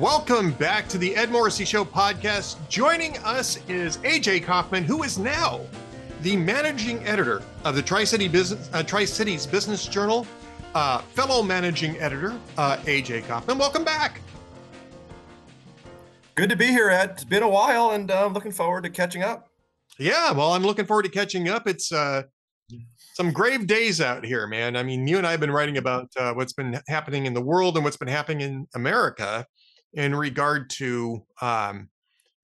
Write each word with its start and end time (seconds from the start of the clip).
Welcome 0.00 0.52
back 0.52 0.88
to 0.88 0.96
the 0.96 1.14
Ed 1.14 1.30
Morrissey 1.30 1.66
Show 1.66 1.84
podcast. 1.84 2.56
Joining 2.70 3.18
us 3.18 3.58
is 3.68 3.98
AJ 3.98 4.44
Kaufman, 4.44 4.82
who 4.82 5.02
is 5.02 5.18
now 5.18 5.60
the 6.22 6.36
managing 6.36 7.06
editor 7.06 7.42
of 7.66 7.74
the 7.74 7.82
Tri 7.82 8.04
City 8.04 8.26
Business 8.26 8.70
uh, 8.72 8.82
Tri 8.82 9.04
Cities 9.04 9.46
Business 9.46 9.86
Journal. 9.86 10.26
Uh, 10.74 11.00
fellow 11.00 11.42
managing 11.42 11.98
editor 11.98 12.34
uh, 12.56 12.78
AJ 12.84 13.26
Kaufman, 13.28 13.58
welcome 13.58 13.84
back. 13.84 14.22
Good 16.34 16.48
to 16.48 16.56
be 16.56 16.68
here, 16.68 16.88
Ed. 16.88 17.10
It's 17.10 17.24
been 17.24 17.42
a 17.42 17.48
while, 17.48 17.90
and 17.90 18.10
uh, 18.10 18.26
looking 18.28 18.52
forward 18.52 18.84
to 18.84 18.90
catching 18.90 19.22
up. 19.22 19.50
Yeah, 19.98 20.32
well, 20.32 20.54
I'm 20.54 20.62
looking 20.62 20.86
forward 20.86 21.02
to 21.02 21.10
catching 21.10 21.50
up. 21.50 21.66
It's 21.66 21.92
uh, 21.92 22.22
some 23.12 23.32
grave 23.32 23.66
days 23.66 24.00
out 24.00 24.24
here, 24.24 24.46
man. 24.46 24.76
I 24.76 24.82
mean, 24.82 25.06
you 25.06 25.18
and 25.18 25.26
I 25.26 25.32
have 25.32 25.40
been 25.40 25.50
writing 25.50 25.76
about 25.76 26.08
uh, 26.16 26.32
what's 26.32 26.54
been 26.54 26.80
happening 26.88 27.26
in 27.26 27.34
the 27.34 27.42
world 27.42 27.76
and 27.76 27.84
what's 27.84 27.98
been 27.98 28.08
happening 28.08 28.40
in 28.40 28.66
America 28.74 29.44
in 29.94 30.14
regard 30.14 30.70
to 30.70 31.24
um, 31.40 31.88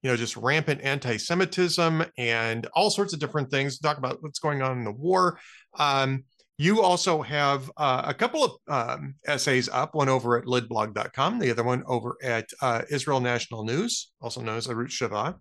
you 0.02 0.10
know 0.10 0.16
just 0.16 0.37
rampant 0.37 0.80
anti-Semitism 0.82 2.04
and 2.18 2.66
all 2.74 2.91
sorts 2.91 3.12
of 3.12 3.20
different 3.20 3.50
things. 3.50 3.78
Talk 3.78 3.98
about 3.98 4.23
what's 4.23 4.38
going 4.38 4.62
on 4.62 4.78
in 4.78 4.84
the 4.84 4.92
war. 4.92 5.38
Um, 5.78 6.24
you 6.59 6.80
also 6.80 7.20
have 7.20 7.70
uh, 7.77 8.02
a 8.06 8.14
couple 8.14 8.45
of 8.45 8.52
um, 8.68 9.14
essays 9.27 9.68
up, 9.68 9.95
one 9.95 10.09
over 10.09 10.38
at 10.38 10.46
lidblog.com, 10.46 11.38
the 11.38 11.51
other 11.51 11.62
one 11.64 11.82
over 11.87 12.16
at 12.23 12.48
uh, 12.62 12.82
Israel 12.90 13.20
National 13.20 13.65
News, 13.65 14.12
also 14.23 14.40
known 14.40 14.56
as 14.56 14.66
Arutz 14.66 14.92
Sheva, 14.92 15.34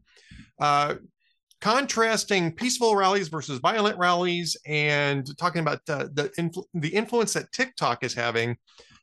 uh, 0.59 0.95
contrasting 1.61 2.51
peaceful 2.51 2.97
rallies 2.97 3.29
versus 3.29 3.59
violent 3.59 3.97
rallies 3.97 4.57
and 4.65 5.25
talking 5.37 5.61
about 5.61 5.79
the, 5.85 6.31
influ- 6.37 6.65
the 6.73 6.89
influence 6.89 7.33
that 7.33 7.51
TikTok 7.53 8.03
is 8.03 8.13
having 8.13 8.57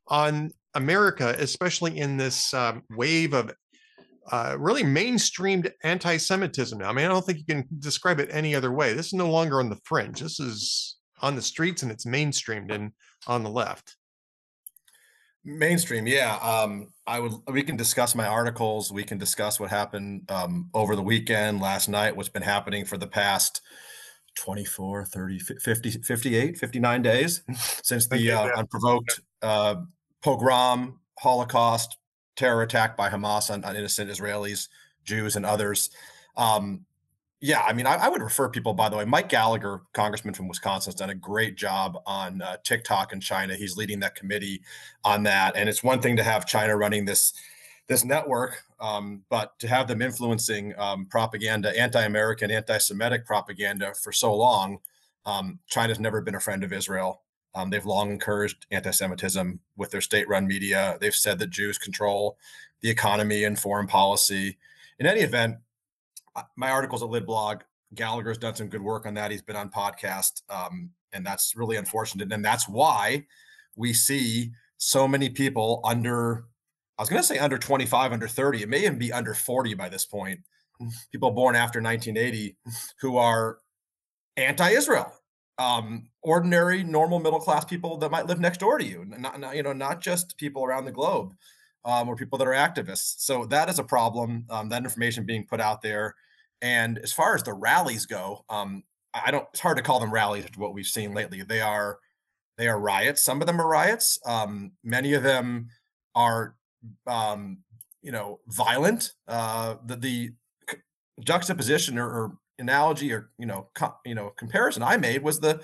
on 0.08 0.50
America, 0.74 1.34
especially 1.38 1.98
in 1.98 2.16
this 2.16 2.52
um, 2.54 2.82
wave 2.90 3.34
of 3.34 3.52
uh, 4.30 4.56
really 4.58 4.84
mainstreamed 4.84 5.70
anti-Semitism 5.82 6.78
now. 6.78 6.88
I 6.88 6.92
mean, 6.92 7.04
I 7.04 7.08
don't 7.08 7.24
think 7.24 7.38
you 7.38 7.44
can 7.44 7.66
describe 7.80 8.20
it 8.20 8.28
any 8.30 8.54
other 8.54 8.72
way. 8.72 8.94
This 8.94 9.06
is 9.06 9.12
no 9.14 9.30
longer 9.30 9.60
on 9.60 9.68
the 9.68 9.78
fringe. 9.84 10.20
This 10.20 10.38
is 10.38 10.96
on 11.20 11.36
the 11.36 11.42
streets 11.42 11.82
and 11.82 11.90
it's 11.90 12.04
mainstreamed 12.04 12.72
and 12.72 12.92
on 13.26 13.42
the 13.42 13.50
left. 13.50 13.96
Mainstream, 15.44 16.06
yeah. 16.06 16.36
Um, 16.36 16.92
I 17.04 17.18
would. 17.18 17.32
We 17.48 17.64
can 17.64 17.76
discuss 17.76 18.14
my 18.14 18.26
articles. 18.26 18.92
We 18.92 19.02
can 19.02 19.18
discuss 19.18 19.58
what 19.58 19.70
happened 19.70 20.30
um, 20.30 20.70
over 20.72 20.94
the 20.94 21.02
weekend, 21.02 21.60
last 21.60 21.88
night, 21.88 22.14
what's 22.14 22.28
been 22.28 22.42
happening 22.42 22.84
for 22.84 22.96
the 22.96 23.08
past 23.08 23.60
24, 24.36 25.04
30, 25.06 25.38
50, 25.40 25.90
58, 25.90 26.58
59 26.58 27.02
days 27.02 27.42
since 27.82 28.06
the 28.06 28.30
uh, 28.30 28.50
unprovoked 28.56 29.20
uh, 29.42 29.74
pogrom, 30.22 31.00
Holocaust, 31.18 31.96
terror 32.36 32.62
attack 32.62 32.96
by 32.96 33.10
Hamas 33.10 33.50
on, 33.50 33.64
on 33.64 33.76
innocent 33.76 34.10
Israelis, 34.10 34.68
Jews, 35.04 35.36
and 35.36 35.44
others. 35.44 35.90
Um, 36.36 36.86
yeah, 37.40 37.62
I 37.62 37.72
mean, 37.72 37.86
I, 37.86 37.94
I, 37.94 38.08
would 38.08 38.22
refer 38.22 38.48
people, 38.48 38.72
by 38.72 38.88
the 38.88 38.96
way, 38.96 39.04
Mike 39.04 39.28
Gallagher, 39.28 39.82
congressman 39.92 40.32
from 40.32 40.46
Wisconsin, 40.46 40.92
has 40.92 40.94
done 40.94 41.10
a 41.10 41.14
great 41.14 41.56
job 41.56 41.98
on 42.06 42.40
uh, 42.40 42.56
TikTok 42.62 43.12
in 43.12 43.20
China. 43.20 43.56
He's 43.56 43.76
leading 43.76 43.98
that 44.00 44.14
committee 44.14 44.62
on 45.02 45.24
that. 45.24 45.56
And 45.56 45.68
it's 45.68 45.82
one 45.82 46.00
thing 46.00 46.16
to 46.16 46.22
have 46.22 46.46
China 46.46 46.76
running 46.76 47.04
this 47.04 47.32
this 47.88 48.04
network, 48.04 48.62
um, 48.80 49.24
but 49.28 49.58
to 49.58 49.66
have 49.66 49.88
them 49.88 50.00
influencing 50.00 50.72
um, 50.78 51.04
propaganda, 51.06 51.76
anti-American, 51.78 52.48
anti-Semitic 52.50 53.26
propaganda 53.26 53.92
for 54.00 54.12
so 54.12 54.34
long, 54.34 54.78
um, 55.26 55.58
China's 55.66 55.98
never 55.98 56.20
been 56.20 56.36
a 56.36 56.40
friend 56.40 56.62
of 56.62 56.72
Israel. 56.72 57.21
Um, 57.54 57.70
they've 57.70 57.84
long 57.84 58.10
encouraged 58.10 58.66
anti-Semitism 58.70 59.60
with 59.76 59.90
their 59.90 60.00
state-run 60.00 60.46
media. 60.46 60.96
They've 61.00 61.14
said 61.14 61.38
that 61.40 61.50
Jews 61.50 61.78
control 61.78 62.38
the 62.80 62.90
economy 62.90 63.44
and 63.44 63.58
foreign 63.58 63.86
policy. 63.86 64.58
In 64.98 65.06
any 65.06 65.20
event, 65.20 65.56
my 66.56 66.70
articles 66.70 67.02
at 67.02 67.08
LidBlog, 67.08 67.60
Gallagher's 67.94 68.38
done 68.38 68.54
some 68.54 68.68
good 68.68 68.82
work 68.82 69.06
on 69.06 69.14
that. 69.14 69.30
He's 69.30 69.42
been 69.42 69.56
on 69.56 69.70
podcast, 69.70 70.42
um, 70.48 70.90
and 71.12 71.24
that's 71.24 71.54
really 71.56 71.76
unfortunate. 71.76 72.32
And 72.32 72.44
that's 72.44 72.68
why 72.68 73.26
we 73.76 73.92
see 73.92 74.52
so 74.78 75.06
many 75.06 75.28
people 75.28 75.80
under. 75.84 76.44
I 76.98 77.02
was 77.02 77.08
going 77.08 77.20
to 77.20 77.26
say 77.26 77.38
under 77.38 77.58
25, 77.58 78.12
under 78.12 78.28
30. 78.28 78.62
It 78.62 78.68
may 78.68 78.80
even 78.80 78.98
be 78.98 79.12
under 79.12 79.34
40 79.34 79.74
by 79.74 79.88
this 79.88 80.04
point. 80.06 80.40
People 81.10 81.30
born 81.30 81.54
after 81.54 81.80
1980 81.80 82.56
who 83.00 83.16
are 83.16 83.58
anti-Israel 84.36 85.12
um, 85.58 86.08
ordinary, 86.22 86.82
normal, 86.82 87.18
middle 87.18 87.40
class 87.40 87.64
people 87.64 87.96
that 87.98 88.10
might 88.10 88.26
live 88.26 88.40
next 88.40 88.58
door 88.58 88.78
to 88.78 88.84
you, 88.84 89.04
not, 89.04 89.38
not 89.38 89.56
you 89.56 89.62
know, 89.62 89.72
not 89.72 90.00
just 90.00 90.36
people 90.38 90.64
around 90.64 90.84
the 90.84 90.92
globe 90.92 91.34
um, 91.84 92.08
or 92.08 92.16
people 92.16 92.38
that 92.38 92.46
are 92.46 92.52
activists. 92.52 93.20
So 93.20 93.44
that 93.46 93.68
is 93.68 93.78
a 93.78 93.84
problem. 93.84 94.46
Um, 94.50 94.68
that 94.70 94.84
information 94.84 95.24
being 95.24 95.46
put 95.46 95.60
out 95.60 95.82
there, 95.82 96.14
and 96.60 96.98
as 96.98 97.12
far 97.12 97.34
as 97.34 97.42
the 97.42 97.52
rallies 97.52 98.06
go, 98.06 98.44
um, 98.48 98.82
I 99.14 99.30
don't. 99.30 99.46
It's 99.52 99.60
hard 99.60 99.76
to 99.76 99.82
call 99.82 100.00
them 100.00 100.12
rallies 100.12 100.46
what 100.56 100.74
we've 100.74 100.86
seen 100.86 101.12
lately. 101.12 101.42
They 101.42 101.60
are 101.60 101.98
they 102.56 102.68
are 102.68 102.80
riots. 102.80 103.22
Some 103.22 103.40
of 103.40 103.46
them 103.46 103.60
are 103.60 103.68
riots. 103.68 104.18
Um, 104.24 104.72
many 104.84 105.14
of 105.14 105.22
them 105.22 105.68
are 106.14 106.54
um, 107.06 107.58
you 108.02 108.12
know 108.12 108.40
violent. 108.48 109.12
Uh, 109.28 109.76
the, 109.84 109.96
the 109.96 110.30
juxtaposition 111.20 111.98
or, 111.98 112.08
or 112.08 112.38
analogy 112.58 113.12
or 113.12 113.30
you 113.38 113.46
know 113.46 113.68
you 114.04 114.14
know 114.14 114.30
comparison 114.30 114.82
I 114.82 114.96
made 114.96 115.22
was 115.22 115.40
the 115.40 115.60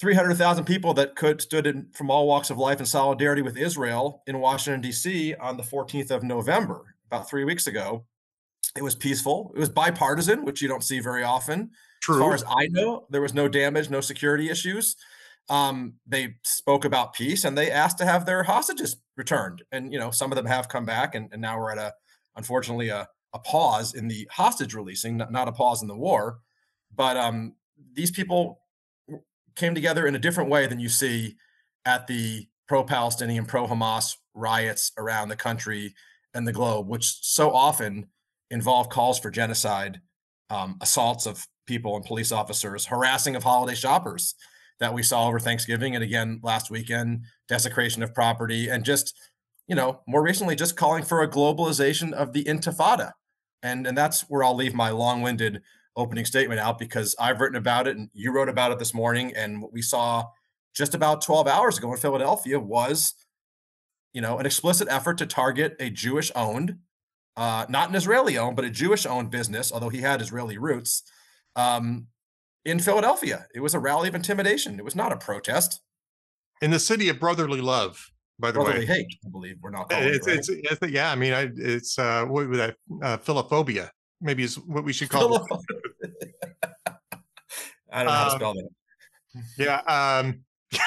300,000 0.00 0.64
people 0.64 0.94
that 0.94 1.16
could 1.16 1.40
stood 1.40 1.66
in 1.66 1.88
from 1.92 2.10
all 2.10 2.26
walks 2.26 2.50
of 2.50 2.58
life 2.58 2.78
in 2.78 2.86
solidarity 2.86 3.42
with 3.42 3.56
Israel 3.56 4.22
in 4.26 4.38
Washington 4.38 4.80
D.C. 4.80 5.34
on 5.34 5.56
the 5.56 5.62
14th 5.62 6.12
of 6.12 6.22
November, 6.22 6.94
about 7.10 7.28
three 7.28 7.44
weeks 7.44 7.66
ago. 7.66 8.04
It 8.76 8.82
was 8.82 8.94
peaceful. 8.94 9.50
It 9.56 9.58
was 9.58 9.68
bipartisan, 9.68 10.44
which 10.44 10.62
you 10.62 10.68
don't 10.68 10.84
see 10.84 11.00
very 11.00 11.24
often. 11.24 11.70
True. 12.00 12.16
As 12.16 12.20
far 12.20 12.34
as 12.34 12.44
I 12.46 12.68
know, 12.68 13.06
there 13.10 13.22
was 13.22 13.34
no 13.34 13.48
damage, 13.48 13.90
no 13.90 14.00
security 14.00 14.50
issues. 14.50 14.94
Um, 15.48 15.94
they 16.06 16.36
spoke 16.44 16.84
about 16.84 17.14
peace 17.14 17.44
and 17.44 17.56
they 17.56 17.70
asked 17.70 17.98
to 17.98 18.04
have 18.04 18.24
their 18.24 18.42
hostages 18.42 18.98
returned. 19.16 19.62
And 19.72 19.92
you 19.92 19.98
know, 19.98 20.12
some 20.12 20.30
of 20.30 20.36
them 20.36 20.46
have 20.46 20.68
come 20.68 20.84
back, 20.84 21.14
and, 21.16 21.28
and 21.32 21.42
now 21.42 21.58
we're 21.58 21.72
at 21.72 21.78
a 21.78 21.92
unfortunately 22.36 22.90
a 22.90 23.08
a 23.34 23.38
pause 23.38 23.94
in 23.94 24.08
the 24.08 24.28
hostage 24.30 24.74
releasing, 24.74 25.16
not, 25.16 25.32
not 25.32 25.48
a 25.48 25.52
pause 25.52 25.82
in 25.82 25.88
the 25.88 25.96
war. 25.96 26.38
But 26.94 27.16
um, 27.16 27.54
these 27.92 28.10
people 28.10 28.60
came 29.54 29.74
together 29.74 30.06
in 30.06 30.14
a 30.14 30.18
different 30.18 30.50
way 30.50 30.66
than 30.66 30.80
you 30.80 30.88
see 30.88 31.36
at 31.84 32.06
the 32.06 32.46
pro 32.66 32.84
Palestinian, 32.84 33.44
pro 33.44 33.66
Hamas 33.66 34.14
riots 34.34 34.92
around 34.98 35.28
the 35.28 35.36
country 35.36 35.94
and 36.34 36.46
the 36.46 36.52
globe, 36.52 36.88
which 36.88 37.18
so 37.22 37.50
often 37.50 38.06
involve 38.50 38.88
calls 38.88 39.18
for 39.18 39.30
genocide, 39.30 40.00
um, 40.50 40.76
assaults 40.80 41.26
of 41.26 41.46
people 41.66 41.96
and 41.96 42.04
police 42.04 42.32
officers, 42.32 42.86
harassing 42.86 43.36
of 43.36 43.42
holiday 43.42 43.74
shoppers 43.74 44.34
that 44.80 44.94
we 44.94 45.02
saw 45.02 45.26
over 45.26 45.40
Thanksgiving 45.40 45.94
and 45.94 46.04
again 46.04 46.40
last 46.42 46.70
weekend, 46.70 47.24
desecration 47.48 48.02
of 48.02 48.14
property, 48.14 48.68
and 48.68 48.84
just 48.84 49.14
you 49.68 49.74
know, 49.74 50.00
more 50.08 50.22
recently, 50.22 50.56
just 50.56 50.76
calling 50.76 51.04
for 51.04 51.22
a 51.22 51.28
globalization 51.28 52.12
of 52.12 52.32
the 52.32 52.44
intifada. 52.44 53.12
And, 53.62 53.86
and 53.86 53.96
that's 53.96 54.22
where 54.22 54.42
I'll 54.42 54.56
leave 54.56 54.74
my 54.74 54.90
long 54.90 55.20
winded 55.20 55.62
opening 55.94 56.24
statement 56.24 56.60
out 56.60 56.78
because 56.78 57.14
I've 57.20 57.40
written 57.40 57.56
about 57.56 57.86
it 57.86 57.96
and 57.96 58.08
you 58.14 58.32
wrote 58.32 58.48
about 58.48 58.72
it 58.72 58.78
this 58.78 58.94
morning. 58.94 59.32
And 59.36 59.60
what 59.60 59.72
we 59.72 59.82
saw 59.82 60.26
just 60.74 60.94
about 60.94 61.22
12 61.22 61.46
hours 61.46 61.76
ago 61.76 61.92
in 61.92 61.98
Philadelphia 61.98 62.58
was, 62.58 63.14
you 64.12 64.22
know, 64.22 64.38
an 64.38 64.46
explicit 64.46 64.88
effort 64.90 65.18
to 65.18 65.26
target 65.26 65.76
a 65.78 65.90
Jewish 65.90 66.32
owned, 66.34 66.78
uh, 67.36 67.66
not 67.68 67.90
an 67.90 67.94
Israeli 67.94 68.38
owned, 68.38 68.56
but 68.56 68.64
a 68.64 68.70
Jewish 68.70 69.04
owned 69.04 69.30
business, 69.30 69.70
although 69.70 69.90
he 69.90 70.00
had 70.00 70.22
Israeli 70.22 70.56
roots, 70.56 71.02
um, 71.56 72.06
in 72.64 72.78
Philadelphia. 72.78 73.46
It 73.54 73.60
was 73.60 73.74
a 73.74 73.78
rally 73.78 74.08
of 74.08 74.14
intimidation. 74.14 74.78
It 74.78 74.84
was 74.84 74.96
not 74.96 75.12
a 75.12 75.16
protest. 75.16 75.80
In 76.62 76.70
the 76.70 76.78
city 76.78 77.08
of 77.08 77.20
brotherly 77.20 77.60
love 77.60 78.12
by 78.38 78.50
the 78.50 78.60
brotherly 78.60 78.80
way. 78.80 78.86
hate. 78.86 79.18
I 79.26 79.30
believe 79.30 79.56
we're 79.60 79.70
not. 79.70 79.86
It's, 79.90 80.26
it, 80.26 80.30
right? 80.30 80.38
it's, 80.38 80.48
it's, 80.48 80.92
yeah. 80.92 81.10
I 81.10 81.14
mean, 81.14 81.32
I, 81.32 81.50
it's 81.56 81.98
uh, 81.98 82.24
what 82.24 82.48
was 82.48 82.58
that? 82.58 82.76
Uh, 83.02 83.16
philophobia. 83.18 83.90
Maybe 84.20 84.42
is 84.42 84.58
what 84.58 84.84
we 84.84 84.92
should 84.92 85.10
call 85.10 85.36
it. 85.36 85.42
I 87.92 88.04
don't 88.04 88.06
know 88.06 88.12
how 88.12 88.24
to 88.24 88.32
um, 88.32 88.38
spell 88.38 88.54
that. 88.54 88.68
Yeah. 89.56 89.80
Um, 89.86 90.40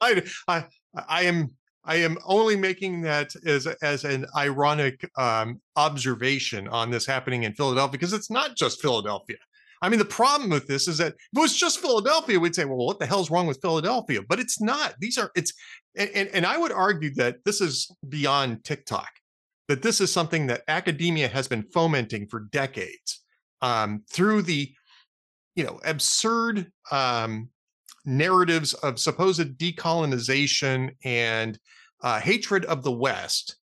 I, 0.00 0.22
I, 0.48 0.64
I 1.08 1.22
am 1.22 1.50
I 1.84 1.96
am 1.96 2.18
only 2.24 2.56
making 2.56 3.02
that 3.02 3.34
as 3.44 3.66
as 3.82 4.04
an 4.04 4.26
ironic 4.36 5.08
um, 5.16 5.60
observation 5.76 6.68
on 6.68 6.90
this 6.90 7.06
happening 7.06 7.44
in 7.44 7.54
Philadelphia 7.54 7.92
because 7.92 8.12
it's 8.12 8.30
not 8.30 8.56
just 8.56 8.80
Philadelphia. 8.80 9.38
I 9.82 9.88
mean, 9.88 9.98
the 9.98 10.04
problem 10.04 10.48
with 10.48 10.68
this 10.68 10.86
is 10.86 10.98
that 10.98 11.08
if 11.08 11.36
it 11.36 11.40
was 11.40 11.56
just 11.56 11.80
Philadelphia, 11.80 12.38
we'd 12.38 12.54
say, 12.54 12.64
well, 12.64 12.86
what 12.86 13.00
the 13.00 13.06
hell's 13.06 13.32
wrong 13.32 13.48
with 13.48 13.60
Philadelphia? 13.60 14.20
But 14.26 14.38
it's 14.38 14.60
not. 14.60 14.94
These 15.00 15.18
are 15.18 15.30
it's 15.34 15.52
and, 15.96 16.08
and, 16.14 16.28
and 16.28 16.46
I 16.46 16.56
would 16.56 16.70
argue 16.72 17.12
that 17.14 17.38
this 17.44 17.60
is 17.60 17.90
beyond 18.08 18.62
TikTok, 18.64 19.10
that 19.66 19.82
this 19.82 20.00
is 20.00 20.12
something 20.12 20.46
that 20.46 20.62
academia 20.68 21.26
has 21.28 21.48
been 21.48 21.64
fomenting 21.74 22.28
for 22.28 22.46
decades 22.52 23.22
um, 23.60 24.04
through 24.08 24.42
the 24.42 24.72
you 25.56 25.64
know 25.64 25.80
absurd 25.84 26.70
um, 26.92 27.48
narratives 28.04 28.74
of 28.74 29.00
supposed 29.00 29.58
decolonization 29.58 30.90
and 31.04 31.58
uh, 32.02 32.20
hatred 32.20 32.64
of 32.66 32.84
the 32.84 32.92
West 32.92 33.56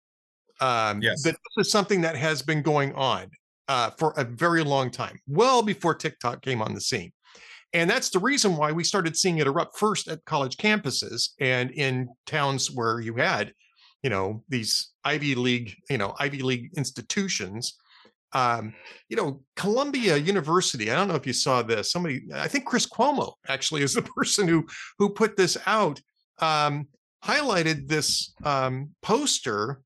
Um, 0.59 1.01
Yes. 1.01 1.23
That 1.23 1.37
this 1.55 1.67
is 1.67 1.71
something 1.71 2.01
that 2.01 2.17
has 2.17 2.41
been 2.41 2.61
going 2.61 2.93
on 2.93 3.29
uh, 3.69 3.91
for 3.91 4.13
a 4.17 4.25
very 4.25 4.63
long 4.63 4.91
time, 4.91 5.17
well 5.27 5.61
before 5.61 5.93
TikTok 5.93 6.41
came 6.41 6.61
on 6.61 6.73
the 6.73 6.81
scene. 6.81 7.13
And 7.71 7.87
that's 7.87 8.09
the 8.09 8.19
reason 8.19 8.57
why 8.57 8.71
we 8.71 8.83
started 8.83 9.15
seeing 9.15 9.37
it 9.37 9.45
erupt 9.45 9.77
first 9.77 10.07
at 10.07 10.25
college 10.25 10.57
campuses 10.57 11.29
and 11.39 11.69
in 11.71 12.09
towns 12.25 12.71
where 12.71 12.99
you 12.99 13.15
had, 13.15 13.53
you 14.01 14.09
know, 14.09 14.43
these 14.49 14.89
Ivy 15.03 15.35
League, 15.35 15.75
you 15.87 15.99
know, 15.99 16.15
Ivy 16.19 16.41
League 16.41 16.71
institutions. 16.75 17.77
Um, 18.31 18.75
you 19.07 19.17
know, 19.17 19.41
Columbia 19.55 20.15
University. 20.15 20.91
I 20.91 20.95
don't 20.95 21.07
know 21.07 21.15
if 21.15 21.25
you 21.25 21.33
saw 21.33 21.63
this. 21.63 21.91
Somebody, 21.91 22.21
I 22.31 22.47
think 22.47 22.65
Chris 22.65 22.85
Cuomo 22.87 23.33
actually 23.47 23.81
is 23.81 23.95
the 23.95 24.01
person 24.17 24.47
who 24.47 24.67
who 24.99 25.09
put 25.09 25.35
this 25.35 25.57
out. 25.65 25.99
Um, 26.37 26.87
highlighted 27.23 27.87
this 27.87 28.33
um, 28.43 28.91
poster 29.01 29.81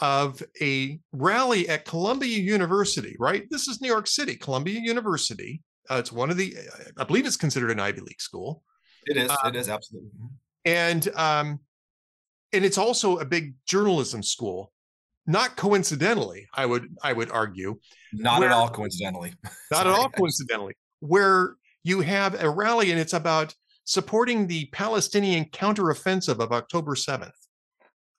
of 0.00 0.42
a 0.60 0.98
rally 1.12 1.68
at 1.68 1.84
Columbia 1.84 2.38
University. 2.38 3.16
Right, 3.18 3.46
this 3.50 3.68
is 3.68 3.80
New 3.80 3.88
York 3.88 4.06
City, 4.06 4.36
Columbia 4.36 4.80
University. 4.80 5.62
Uh, 5.90 5.96
it's 5.96 6.12
one 6.12 6.30
of 6.30 6.36
the, 6.36 6.54
I 6.98 7.04
believe 7.04 7.26
it's 7.26 7.36
considered 7.36 7.70
an 7.70 7.80
Ivy 7.80 8.00
League 8.00 8.20
school, 8.20 8.62
It 9.06 9.16
is. 9.16 9.30
Uh, 9.30 9.36
it 9.48 9.56
is 9.56 9.68
absolutely. 9.68 10.10
Mhm. 10.10 10.30
and 10.64 11.08
um, 11.16 11.60
and 12.52 12.64
it's 12.64 12.78
also 12.78 13.18
a 13.18 13.24
big 13.24 13.54
journalism 13.66 14.22
school. 14.22 14.72
Not 15.26 15.56
coincidentally, 15.56 16.48
I 16.54 16.66
would 16.66 16.88
I 17.02 17.12
would 17.12 17.30
argue, 17.30 17.78
Not 18.12 18.40
where- 18.40 18.48
at 18.50 18.54
all 18.54 18.68
coincidentally. 18.70 19.34
not 19.70 19.86
at 19.86 19.92
all 19.92 20.08
coincidentally, 20.10 20.74
where 21.00 21.56
you 21.82 22.00
have 22.02 22.40
a 22.42 22.48
rally 22.50 22.90
and 22.90 23.00
it's 23.00 23.12
about 23.14 23.54
supporting 23.84 24.46
the 24.46 24.66
Palestinian 24.66 25.44
counteroffensive 25.46 26.38
of 26.38 26.52
October 26.52 26.94
7th. 26.94 27.32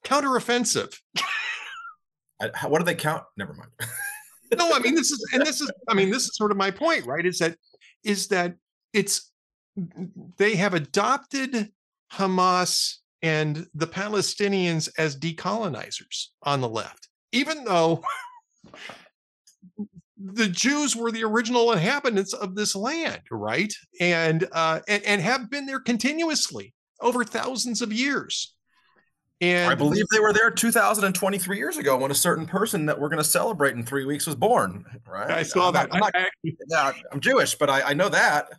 Counteroffensive. 0.03 0.93
How- 2.53 2.69
what 2.69 2.79
do 2.79 2.85
they 2.85 2.95
count? 2.95 3.23
Never 3.37 3.53
mind. 3.53 3.71
No, 4.57 4.73
I 4.73 4.79
mean 4.79 4.95
this 4.95 5.11
is 5.11 5.29
and 5.33 5.45
this 5.45 5.61
is 5.61 5.71
I 5.87 5.93
mean 5.93 6.09
this 6.09 6.25
is 6.25 6.35
sort 6.35 6.51
of 6.51 6.57
my 6.57 6.71
point, 6.71 7.05
right? 7.05 7.25
Is 7.25 7.39
that 7.39 7.55
is 8.03 8.27
that 8.27 8.55
it's 8.91 9.31
they 10.37 10.55
have 10.55 10.73
adopted 10.73 11.71
Hamas 12.11 12.95
and 13.21 13.65
the 13.73 13.87
Palestinians 13.87 14.89
as 14.97 15.17
decolonizers 15.17 16.27
on 16.43 16.59
the 16.59 16.67
left, 16.67 17.07
even 17.31 17.63
though 17.63 18.03
the 20.17 20.47
Jews 20.47 20.95
were 20.95 21.11
the 21.11 21.23
original 21.23 21.71
inhabitants 21.71 22.33
of 22.33 22.55
this 22.55 22.75
land, 22.75 23.21
right? 23.31 23.73
And 23.99 24.47
uh, 24.51 24.81
and, 24.87 25.03
and 25.03 25.21
have 25.21 25.49
been 25.49 25.65
there 25.65 25.79
continuously 25.79 26.73
over 26.99 27.23
thousands 27.23 27.81
of 27.81 27.93
years. 27.93 28.53
And 29.41 29.71
I 29.71 29.75
believe 29.75 30.05
they 30.11 30.19
were 30.19 30.33
there 30.33 30.51
2023 30.51 31.57
years 31.57 31.77
ago 31.77 31.97
when 31.97 32.11
a 32.11 32.15
certain 32.15 32.45
person 32.45 32.85
that 32.85 32.99
we're 32.99 33.09
going 33.09 33.21
to 33.21 33.29
celebrate 33.29 33.75
in 33.75 33.83
three 33.83 34.05
weeks 34.05 34.27
was 34.27 34.35
born. 34.35 34.85
Right? 35.07 35.31
I 35.31 35.43
saw 35.43 35.67
I'm 35.67 35.73
that. 35.73 35.89
Not, 35.89 35.95
I'm, 35.95 35.99
not, 35.99 36.15
I- 36.15 36.53
yeah, 36.69 36.91
I'm 37.11 37.19
Jewish, 37.19 37.55
but 37.55 37.69
I, 37.69 37.81
I 37.81 37.93
know 37.93 38.09
that. 38.09 38.49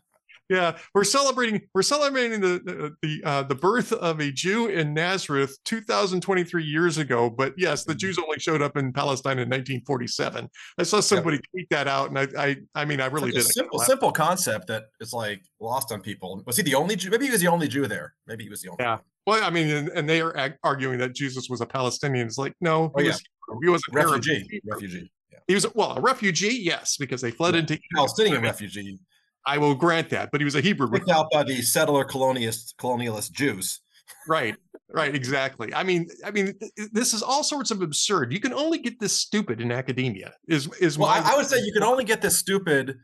Yeah, 0.48 0.76
we're 0.92 1.04
celebrating 1.04 1.62
we're 1.72 1.82
celebrating 1.82 2.40
the 2.40 2.60
the 2.62 2.94
the, 3.00 3.22
uh, 3.24 3.42
the 3.44 3.54
birth 3.54 3.90
of 3.92 4.20
a 4.20 4.30
Jew 4.30 4.66
in 4.66 4.92
Nazareth 4.92 5.56
2023 5.64 6.62
years 6.62 6.98
ago. 6.98 7.30
But 7.30 7.54
yes, 7.56 7.84
the 7.84 7.94
Jews 7.94 8.18
only 8.18 8.38
showed 8.38 8.60
up 8.60 8.76
in 8.76 8.92
Palestine 8.92 9.38
in 9.38 9.48
1947. 9.48 10.50
I 10.76 10.82
saw 10.82 11.00
somebody 11.00 11.38
tweet 11.52 11.68
that 11.70 11.88
out, 11.88 12.10
and 12.10 12.18
I 12.18 12.26
I, 12.36 12.56
I 12.74 12.84
mean 12.84 13.00
I 13.00 13.06
really 13.06 13.30
did. 13.30 13.40
I 13.40 13.44
simple, 13.44 13.78
laughed. 13.78 13.88
simple 13.88 14.12
concept 14.12 14.66
that 14.66 14.86
is 15.00 15.14
like 15.14 15.42
lost 15.58 15.90
on 15.90 16.02
people. 16.02 16.42
Was 16.44 16.58
he 16.58 16.62
the 16.62 16.74
only 16.74 16.96
Jew? 16.96 17.08
Maybe 17.08 17.26
he 17.26 17.30
was 17.30 17.40
the 17.40 17.48
only 17.48 17.68
Jew 17.68 17.86
there. 17.86 18.12
Maybe 18.26 18.44
he 18.44 18.50
was 18.50 18.60
the 18.60 18.70
only. 18.70 18.84
Yeah. 18.84 18.98
Well, 19.26 19.42
I 19.44 19.50
mean, 19.50 19.68
and, 19.68 19.88
and 19.90 20.08
they 20.08 20.20
are 20.20 20.36
ag- 20.36 20.56
arguing 20.64 20.98
that 20.98 21.14
Jesus 21.14 21.48
was 21.48 21.60
a 21.60 21.66
Palestinian. 21.66 22.26
It's 22.26 22.38
like 22.38 22.54
no, 22.60 22.92
oh, 22.94 23.00
he 23.00 23.04
Oh, 23.04 23.06
yeah. 23.06 23.10
was 23.10 23.22
he 23.62 23.68
was 23.68 23.82
Arab 23.94 24.06
refugee. 24.14 24.46
Hebrew. 24.50 24.72
Refugee. 24.72 25.12
Yeah. 25.30 25.38
He 25.48 25.54
was 25.54 25.66
well 25.74 25.96
a 25.96 26.00
refugee, 26.00 26.58
yes, 26.62 26.96
because 26.96 27.20
they 27.20 27.30
fled 27.30 27.54
Yeah. 27.54 27.60
into. 27.60 27.78
Palestinian 27.94 28.36
mean, 28.36 28.44
refugee, 28.44 28.98
I 29.46 29.58
will 29.58 29.74
grant 29.74 30.08
that, 30.10 30.30
but 30.32 30.40
he 30.40 30.44
was 30.44 30.54
a 30.54 30.60
Hebrew. 30.60 30.90
picked 30.90 31.10
out 31.10 31.26
by 31.32 31.42
the 31.44 31.62
settler 31.62 32.04
colonialist 32.04 32.74
colonialist 32.76 33.32
Jews. 33.32 33.80
Right, 34.28 34.56
right, 34.92 35.14
exactly. 35.14 35.72
I 35.74 35.82
mean, 35.84 36.08
I 36.24 36.30
mean, 36.32 36.54
this 36.92 37.14
is 37.14 37.22
all 37.22 37.42
sorts 37.44 37.70
of 37.70 37.80
absurd. 37.82 38.32
You 38.32 38.40
can 38.40 38.52
only 38.52 38.78
get 38.78 38.98
this 39.00 39.12
stupid 39.12 39.60
in 39.60 39.72
academia. 39.72 40.34
Is 40.48 40.68
is 40.80 40.98
Well, 40.98 41.08
I, 41.08 41.20
I 41.32 41.36
would 41.36 41.46
say 41.46 41.58
you 41.60 41.72
can 41.72 41.82
only 41.84 42.04
get 42.04 42.20
this 42.22 42.38
stupid. 42.38 42.96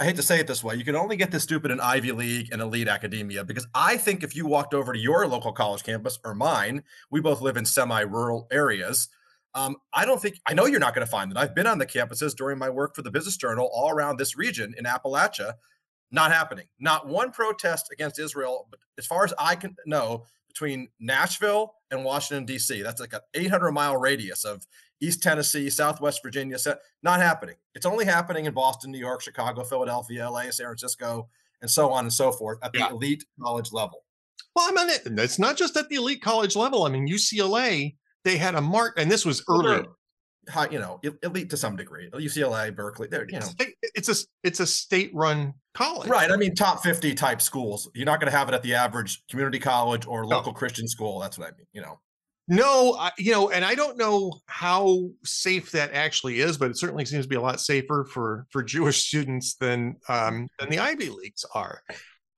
I 0.00 0.04
hate 0.04 0.16
to 0.16 0.22
say 0.22 0.40
it 0.40 0.46
this 0.46 0.64
way. 0.64 0.76
You 0.76 0.84
can 0.84 0.96
only 0.96 1.16
get 1.16 1.30
this 1.30 1.42
stupid 1.42 1.70
in 1.70 1.78
Ivy 1.78 2.12
League 2.12 2.48
and 2.50 2.62
elite 2.62 2.88
academia 2.88 3.44
because 3.44 3.66
I 3.74 3.98
think 3.98 4.22
if 4.22 4.34
you 4.34 4.46
walked 4.46 4.72
over 4.72 4.94
to 4.94 4.98
your 4.98 5.26
local 5.26 5.52
college 5.52 5.82
campus 5.82 6.18
or 6.24 6.34
mine, 6.34 6.84
we 7.10 7.20
both 7.20 7.42
live 7.42 7.58
in 7.58 7.66
semi-rural 7.66 8.48
areas. 8.50 9.10
Um, 9.54 9.76
I 9.92 10.06
don't 10.06 10.18
think 10.20 10.40
I 10.46 10.54
know 10.54 10.64
you're 10.64 10.80
not 10.80 10.94
going 10.94 11.06
to 11.06 11.10
find 11.10 11.30
that. 11.30 11.38
I've 11.38 11.54
been 11.54 11.66
on 11.66 11.76
the 11.76 11.84
campuses 11.84 12.34
during 12.34 12.56
my 12.56 12.70
work 12.70 12.96
for 12.96 13.02
the 13.02 13.10
Business 13.10 13.36
Journal 13.36 13.68
all 13.74 13.90
around 13.90 14.16
this 14.16 14.38
region 14.38 14.74
in 14.78 14.86
Appalachia. 14.86 15.54
Not 16.10 16.32
happening. 16.32 16.68
Not 16.78 17.06
one 17.06 17.30
protest 17.30 17.90
against 17.92 18.18
Israel, 18.18 18.68
but 18.70 18.80
as 18.96 19.04
far 19.04 19.24
as 19.24 19.34
I 19.38 19.54
can 19.54 19.76
know, 19.84 20.24
between 20.50 20.88
Nashville 20.98 21.74
and 21.90 22.04
Washington 22.04 22.44
D.C. 22.44 22.82
That's 22.82 23.00
like 23.00 23.12
an 23.12 23.20
800 23.34 23.70
mile 23.72 23.96
radius 23.96 24.44
of 24.44 24.66
East 25.00 25.22
Tennessee, 25.22 25.70
Southwest 25.70 26.20
Virginia. 26.22 26.56
Not 27.02 27.20
happening. 27.20 27.56
It's 27.74 27.86
only 27.86 28.04
happening 28.04 28.44
in 28.46 28.52
Boston, 28.54 28.90
New 28.90 28.98
York, 28.98 29.22
Chicago, 29.22 29.64
Philadelphia, 29.64 30.28
LA, 30.30 30.50
San 30.50 30.66
Francisco, 30.66 31.28
and 31.62 31.70
so 31.70 31.90
on 31.90 32.04
and 32.04 32.12
so 32.12 32.32
forth 32.32 32.58
at 32.62 32.72
the 32.72 32.80
Yeah. 32.80 32.90
elite 32.90 33.24
college 33.42 33.72
level. 33.72 34.04
Well, 34.54 34.66
I 34.68 34.72
mean, 34.72 34.90
it- 34.90 35.18
it's 35.18 35.38
not 35.38 35.56
just 35.56 35.76
at 35.76 35.88
the 35.88 35.96
elite 35.96 36.22
college 36.22 36.56
level. 36.56 36.84
I 36.84 36.90
mean, 36.90 37.06
UCLA, 37.06 37.96
they 38.24 38.36
had 38.36 38.54
a 38.54 38.60
mark, 38.60 38.94
and 38.98 39.10
this 39.10 39.24
was 39.24 39.42
early. 39.48 39.86
High, 40.48 40.68
you 40.70 40.78
know, 40.78 41.00
elite 41.22 41.50
to 41.50 41.56
some 41.56 41.76
degree. 41.76 42.10
UCLA, 42.12 42.70
Berkeley, 42.74 43.06
they're 43.08 43.26
you 43.28 43.38
know 43.38 43.46
It's 43.94 44.08
a 44.08 44.14
it's 44.42 44.58
a 44.58 44.66
state-run 44.66 45.54
college, 45.74 46.08
right. 46.08 46.30
I 46.30 46.36
mean, 46.36 46.54
top 46.54 46.82
50 46.82 47.14
type 47.14 47.40
schools. 47.42 47.88
You're 47.94 48.06
not 48.06 48.18
going 48.20 48.32
to 48.32 48.36
have 48.36 48.48
it 48.48 48.54
at 48.54 48.62
the 48.62 48.74
average 48.74 49.22
community 49.28 49.58
college 49.60 50.06
or 50.06 50.26
local 50.26 50.52
Christian 50.52 50.88
school. 50.88 51.20
That's 51.20 51.38
what 51.38 51.46
I 51.48 51.56
mean. 51.56 51.66
You 51.72 51.82
know, 51.82 52.00
No, 52.50 52.96
I, 52.98 53.12
you 53.16 53.30
know, 53.30 53.50
and 53.50 53.64
I 53.64 53.76
don't 53.76 53.96
know 53.96 54.32
how 54.46 55.08
safe 55.24 55.70
that 55.70 55.92
actually 55.92 56.40
is, 56.40 56.58
but 56.58 56.68
it 56.68 56.76
certainly 56.76 57.04
seems 57.04 57.24
to 57.24 57.28
be 57.28 57.36
a 57.36 57.40
lot 57.40 57.60
safer 57.60 58.04
for 58.04 58.44
for 58.50 58.64
Jewish 58.64 59.06
students 59.06 59.54
than 59.54 59.94
um, 60.08 60.48
than 60.58 60.68
the 60.68 60.80
Ivy 60.80 61.10
Leagues 61.10 61.44
are. 61.54 61.80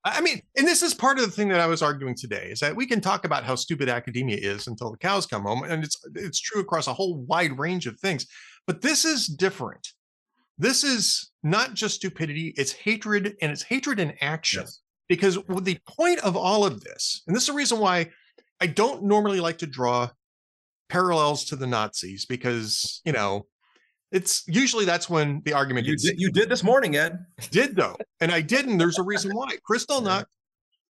I 0.04 0.20
mean, 0.20 0.42
and 0.58 0.68
this 0.68 0.82
is 0.82 0.92
part 0.92 1.18
of 1.18 1.24
the 1.24 1.30
thing 1.30 1.48
that 1.48 1.60
I 1.60 1.66
was 1.66 1.80
arguing 1.80 2.14
today 2.14 2.48
is 2.50 2.60
that 2.60 2.76
we 2.76 2.86
can 2.86 3.00
talk 3.00 3.24
about 3.24 3.44
how 3.44 3.54
stupid 3.54 3.88
academia 3.88 4.36
is 4.36 4.66
until 4.66 4.90
the 4.90 4.98
cows 4.98 5.24
come 5.24 5.44
home, 5.44 5.62
and 5.62 5.82
it's 5.82 5.96
it's 6.14 6.40
true 6.40 6.60
across 6.60 6.88
a 6.88 6.92
whole 6.92 7.22
wide 7.22 7.58
range 7.58 7.86
of 7.86 7.98
things. 7.98 8.26
But 8.66 8.82
this 8.82 9.06
is 9.06 9.26
different. 9.26 9.88
This 10.58 10.84
is 10.84 11.30
not 11.42 11.72
just 11.72 11.94
stupidity; 11.94 12.52
it's 12.58 12.72
hatred, 12.72 13.34
and 13.40 13.50
it's 13.50 13.62
hatred 13.62 13.98
in 13.98 14.12
action 14.20 14.64
yes. 14.64 14.80
because 15.08 15.36
the 15.62 15.78
point 15.88 16.18
of 16.18 16.36
all 16.36 16.66
of 16.66 16.82
this, 16.82 17.22
and 17.26 17.34
this 17.34 17.44
is 17.44 17.48
the 17.48 17.54
reason 17.54 17.78
why 17.78 18.10
I 18.62 18.66
don't 18.66 19.02
normally 19.02 19.40
like 19.40 19.58
to 19.58 19.66
draw 19.66 20.08
parallels 20.88 21.46
to 21.46 21.56
the 21.56 21.66
Nazis 21.66 22.26
because 22.26 23.02
you 23.04 23.10
know 23.10 23.46
it's 24.12 24.44
usually 24.46 24.84
that's 24.84 25.10
when 25.10 25.42
the 25.44 25.52
argument 25.52 25.84
You 25.84 25.94
gets 25.94 26.04
did, 26.04 26.20
you 26.20 26.30
did 26.30 26.48
this 26.48 26.62
morning, 26.62 26.94
Ed. 26.94 27.18
did 27.50 27.74
though, 27.74 27.96
and 28.20 28.30
I 28.30 28.40
didn't. 28.40 28.78
There's 28.78 29.00
a 29.00 29.02
reason 29.02 29.32
why. 29.32 29.56
Kristallnacht 29.68 30.26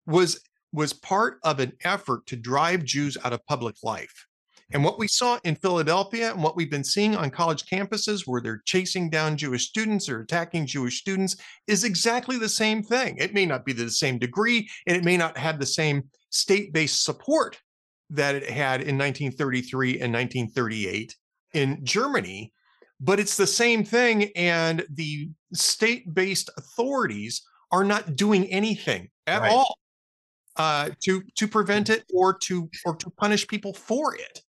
was 0.06 0.42
was 0.74 0.92
part 0.92 1.38
of 1.44 1.60
an 1.60 1.72
effort 1.82 2.26
to 2.26 2.36
drive 2.36 2.84
Jews 2.84 3.16
out 3.24 3.32
of 3.32 3.40
public 3.46 3.76
life. 3.82 4.26
And 4.74 4.84
what 4.84 4.98
we 4.98 5.08
saw 5.08 5.38
in 5.44 5.56
Philadelphia 5.56 6.30
and 6.32 6.42
what 6.42 6.56
we've 6.56 6.70
been 6.70 6.84
seeing 6.84 7.16
on 7.16 7.30
college 7.30 7.64
campuses 7.64 8.26
where 8.26 8.42
they're 8.42 8.62
chasing 8.66 9.08
down 9.08 9.38
Jewish 9.38 9.66
students 9.66 10.10
or 10.10 10.20
attacking 10.20 10.66
Jewish 10.66 10.98
students 10.98 11.36
is 11.66 11.84
exactly 11.84 12.38
the 12.38 12.48
same 12.48 12.82
thing. 12.82 13.16
It 13.16 13.32
may 13.32 13.46
not 13.46 13.64
be 13.64 13.72
to 13.72 13.84
the 13.84 13.90
same 13.90 14.18
degree 14.18 14.68
and 14.86 14.96
it 14.96 15.04
may 15.04 15.16
not 15.16 15.38
have 15.38 15.58
the 15.58 15.66
same 15.66 16.04
state 16.32 16.72
based 16.72 17.04
support 17.04 17.60
that 18.12 18.34
it 18.34 18.48
had 18.48 18.80
in 18.80 18.98
1933 18.98 20.00
and 20.00 20.12
1938 20.12 21.16
in 21.54 21.84
Germany, 21.84 22.52
but 23.00 23.18
it's 23.18 23.36
the 23.36 23.46
same 23.46 23.84
thing. 23.84 24.30
And 24.36 24.84
the 24.90 25.30
state 25.52 26.14
based 26.14 26.50
authorities 26.56 27.42
are 27.70 27.84
not 27.84 28.16
doing 28.16 28.46
anything 28.46 29.08
at 29.26 29.42
Right. 29.42 29.52
all 29.52 29.78
uh, 30.56 30.90
to 31.04 31.22
to 31.36 31.48
prevent 31.48 31.88
it 31.90 32.04
or 32.12 32.36
to 32.38 32.68
or 32.84 32.94
to 32.96 33.10
punish 33.10 33.46
people 33.48 33.72
for 33.72 34.14
it. 34.14 34.42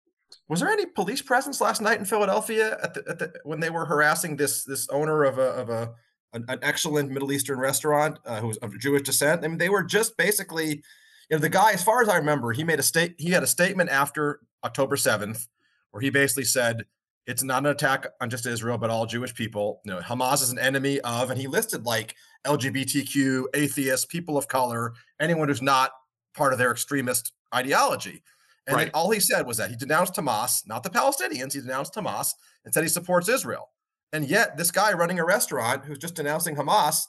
Was 0.48 0.60
there 0.60 0.68
any 0.68 0.86
police 0.86 1.22
presence 1.22 1.60
last 1.60 1.80
night 1.80 1.98
in 1.98 2.04
Philadelphia 2.04 2.78
at 2.82 2.94
the, 2.94 3.04
at 3.08 3.18
the 3.18 3.32
when 3.44 3.60
they 3.60 3.70
were 3.70 3.86
harassing 3.86 4.36
this 4.36 4.64
this 4.64 4.88
owner 4.88 5.22
of 5.24 5.38
a 5.38 5.50
of 5.62 5.70
a 5.70 5.94
an, 6.32 6.44
an 6.48 6.58
excellent 6.62 7.10
Middle 7.10 7.32
Eastern 7.32 7.58
restaurant 7.58 8.18
uh, 8.26 8.40
who 8.40 8.48
was 8.48 8.56
of 8.58 8.78
Jewish 8.78 9.02
descent? 9.02 9.44
I 9.44 9.48
mean, 9.48 9.58
they 9.58 9.68
were 9.68 9.82
just 9.82 10.16
basically, 10.16 10.82
you 11.30 11.36
know, 11.36 11.40
the 11.40 11.48
guy. 11.48 11.72
As 11.72 11.82
far 11.82 12.02
as 12.02 12.08
I 12.08 12.16
remember, 12.16 12.52
he 12.52 12.64
made 12.64 12.78
a 12.78 12.82
state. 12.82 13.14
He 13.18 13.30
had 13.30 13.42
a 13.42 13.46
statement 13.46 13.90
after 13.90 14.40
October 14.64 14.96
seventh, 14.96 15.48
where 15.90 16.00
he 16.00 16.10
basically 16.10 16.44
said 16.44 16.84
it's 17.26 17.42
not 17.42 17.64
an 17.64 17.70
attack 17.70 18.06
on 18.20 18.30
just 18.30 18.46
Israel, 18.46 18.78
but 18.78 18.90
all 18.90 19.06
Jewish 19.06 19.34
people. 19.34 19.80
You 19.84 19.92
know, 19.92 20.00
Hamas 20.00 20.42
is 20.42 20.50
an 20.50 20.58
enemy 20.58 21.00
of, 21.00 21.30
and 21.30 21.40
he 21.40 21.46
listed 21.46 21.84
like 21.86 22.16
LGBTQ, 22.46 23.44
atheists, 23.54 24.06
people 24.06 24.36
of 24.36 24.48
color, 24.48 24.94
anyone 25.20 25.48
who's 25.48 25.62
not 25.62 25.92
part 26.34 26.52
of 26.52 26.58
their 26.58 26.72
extremist 26.72 27.32
ideology. 27.54 28.22
And 28.66 28.76
Right. 28.76 28.90
all 28.94 29.10
he 29.10 29.20
said 29.20 29.46
was 29.46 29.56
that 29.56 29.70
he 29.70 29.76
denounced 29.76 30.14
Hamas, 30.14 30.66
not 30.66 30.82
the 30.82 30.90
Palestinians. 30.90 31.52
He 31.52 31.60
denounced 31.60 31.94
Hamas 31.94 32.32
and 32.64 32.72
said 32.72 32.82
he 32.82 32.88
supports 32.88 33.28
Israel. 33.28 33.70
And 34.12 34.28
yet, 34.28 34.56
this 34.56 34.70
guy 34.70 34.92
running 34.92 35.18
a 35.18 35.24
restaurant 35.24 35.84
who's 35.84 35.98
just 35.98 36.14
denouncing 36.14 36.56
Hamas 36.56 37.06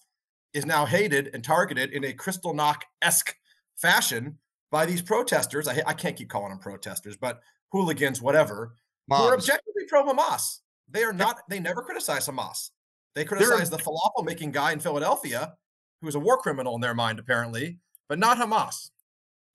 is 0.53 0.65
now 0.65 0.85
hated 0.85 1.29
and 1.33 1.43
targeted 1.43 1.91
in 1.91 2.03
a 2.03 2.13
Kristallnacht 2.13 2.83
esque 3.01 3.35
fashion 3.77 4.37
by 4.71 4.85
these 4.85 5.01
protesters. 5.01 5.67
I, 5.67 5.81
I 5.85 5.93
can't 5.93 6.15
keep 6.15 6.29
calling 6.29 6.49
them 6.49 6.59
protesters, 6.59 7.15
but 7.17 7.41
hooligans, 7.71 8.21
whatever, 8.21 8.75
who 9.07 9.15
are 9.15 9.33
objectively 9.33 9.83
pro 9.87 10.03
Hamas. 10.05 10.59
They 10.89 11.03
are 11.03 11.13
not, 11.13 11.39
they 11.49 11.59
never 11.59 11.81
criticize 11.81 12.27
Hamas. 12.27 12.69
They 13.15 13.25
criticize 13.25 13.69
the 13.69 13.77
falafel 13.77 14.25
making 14.25 14.51
guy 14.51 14.71
in 14.71 14.79
Philadelphia, 14.79 15.53
who 16.01 16.07
is 16.07 16.15
a 16.15 16.19
war 16.19 16.37
criminal 16.37 16.75
in 16.75 16.81
their 16.81 16.93
mind, 16.95 17.19
apparently, 17.19 17.79
but 18.09 18.17
not 18.19 18.37
Hamas. 18.37 18.89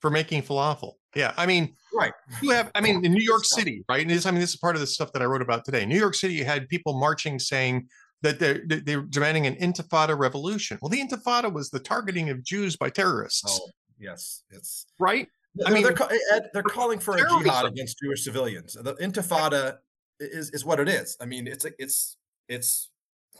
for 0.00 0.10
making 0.10 0.42
falafel. 0.42 0.92
Yeah, 1.16 1.32
I 1.36 1.46
mean, 1.46 1.74
Right. 1.92 2.12
you 2.42 2.50
have. 2.50 2.70
I 2.74 2.80
mean, 2.80 3.04
in 3.04 3.12
New 3.12 3.22
York 3.24 3.44
City, 3.44 3.82
right? 3.88 4.02
And 4.02 4.10
this, 4.10 4.26
I 4.26 4.30
mean, 4.30 4.40
this 4.40 4.50
is 4.50 4.56
part 4.56 4.76
of 4.76 4.80
the 4.80 4.86
stuff 4.86 5.12
that 5.12 5.22
I 5.22 5.24
wrote 5.24 5.42
about 5.42 5.64
today. 5.64 5.84
New 5.86 5.98
York 5.98 6.14
City 6.14 6.34
you 6.34 6.44
had 6.44 6.68
people 6.68 6.98
marching 7.00 7.38
saying 7.38 7.88
that 8.22 8.38
they're 8.38 8.62
they- 8.66 8.80
they're 8.80 9.02
demanding 9.02 9.46
an 9.46 9.56
Intifada 9.56 10.16
revolution. 10.16 10.78
Well, 10.82 10.90
the 10.90 11.00
Intifada 11.04 11.52
was 11.52 11.70
the 11.70 11.80
targeting 11.80 12.28
of 12.30 12.44
Jews 12.44 12.76
by 12.76 12.90
terrorists, 12.90 13.42
Oh, 13.48 13.70
yes. 13.98 14.42
It's, 14.50 14.86
right? 14.98 15.28
I 15.64 15.70
mean, 15.70 15.74
mean, 15.74 15.82
they're, 15.84 15.92
ca- 15.92 16.10
Ed, 16.32 16.50
they're 16.52 16.62
calling 16.62 16.98
for 16.98 17.16
a 17.16 17.42
jihad 17.42 17.64
against 17.64 17.98
Jewish 18.02 18.22
civilians. 18.22 18.74
The 18.74 18.94
Intifada 18.94 19.78
is, 20.20 20.50
is 20.50 20.64
what 20.64 20.78
it 20.80 20.88
is. 20.88 21.16
I 21.20 21.24
mean, 21.26 21.46
it's, 21.46 21.64
a- 21.64 21.72
it's, 21.78 22.16
it's 22.48 22.90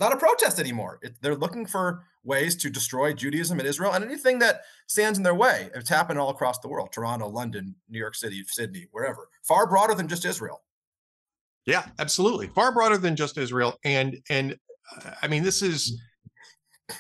not 0.00 0.12
a 0.12 0.17
protest 0.17 0.59
anymore. 0.59 0.99
It, 1.03 1.17
they're 1.21 1.37
looking 1.37 1.67
for 1.67 2.05
ways 2.25 2.57
to 2.57 2.71
destroy 2.71 3.12
Judaism 3.12 3.59
in 3.61 3.67
Israel 3.67 3.93
and 3.93 4.05
anything 4.05 4.38
that 4.41 4.62
stands 4.87 5.19
in 5.19 5.25
their 5.25 5.35
way. 5.35 5.71
It's 5.75 5.88
happened 5.88 6.19
all 6.19 6.31
across 6.31 6.59
the 6.59 6.69
world 6.69 6.93
Toronto, 6.93 7.29
London, 7.29 7.75
New 7.88 7.99
York 7.99 8.15
City, 8.15 8.43
Sydney, 8.47 8.87
wherever. 8.91 9.29
Far 9.43 9.67
broader 9.67 9.95
than 9.95 10.09
just 10.09 10.25
Israel. 10.25 10.62
Yeah, 11.67 11.87
absolutely. 11.99 12.49
Far 12.49 12.73
broader 12.73 12.97
than 12.97 13.17
just 13.17 13.37
Israel. 13.38 13.79
And 13.85 14.19
and 14.31 14.57
uh, 14.97 15.11
I 15.23 15.29
mean, 15.29 15.43
this 15.43 15.62
is 15.62 16.00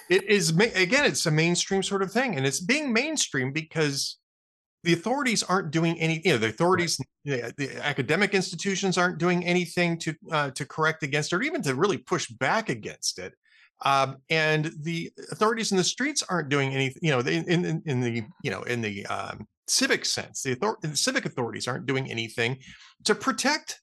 it 0.08 0.24
is 0.24 0.50
again, 0.50 1.04
it's 1.04 1.26
a 1.26 1.30
mainstream 1.30 1.82
sort 1.82 2.02
of 2.02 2.12
thing, 2.12 2.36
and 2.36 2.46
it's 2.46 2.60
being 2.60 2.92
mainstream 2.92 3.52
because 3.52 4.18
the 4.84 4.92
authorities 4.92 5.42
aren't 5.42 5.70
doing 5.70 5.98
any. 5.98 6.20
You 6.24 6.32
know, 6.32 6.38
the 6.38 6.48
authorities, 6.48 6.98
the, 7.24 7.52
the 7.56 7.84
academic 7.84 8.34
institutions 8.34 8.98
aren't 8.98 9.18
doing 9.18 9.44
anything 9.44 9.98
to 10.00 10.14
uh, 10.30 10.50
to 10.50 10.66
correct 10.66 11.02
against 11.02 11.32
it, 11.32 11.36
or 11.36 11.42
even 11.42 11.62
to 11.62 11.74
really 11.74 11.98
push 11.98 12.28
back 12.28 12.68
against 12.68 13.18
it. 13.18 13.34
Um, 13.84 14.16
and 14.28 14.72
the 14.80 15.12
authorities 15.30 15.70
in 15.70 15.78
the 15.78 15.84
streets 15.84 16.22
aren't 16.28 16.48
doing 16.48 16.74
anything. 16.74 17.00
You 17.02 17.12
know, 17.12 17.22
they, 17.22 17.36
in, 17.36 17.64
in 17.64 17.82
in 17.86 18.00
the 18.00 18.22
you 18.42 18.50
know 18.50 18.62
in 18.62 18.80
the 18.80 19.06
um, 19.06 19.46
civic 19.66 20.04
sense, 20.04 20.42
the, 20.42 20.56
author- 20.56 20.78
the 20.82 20.96
civic 20.96 21.26
authorities 21.26 21.68
aren't 21.68 21.86
doing 21.86 22.10
anything 22.10 22.58
to 23.04 23.14
protect 23.14 23.80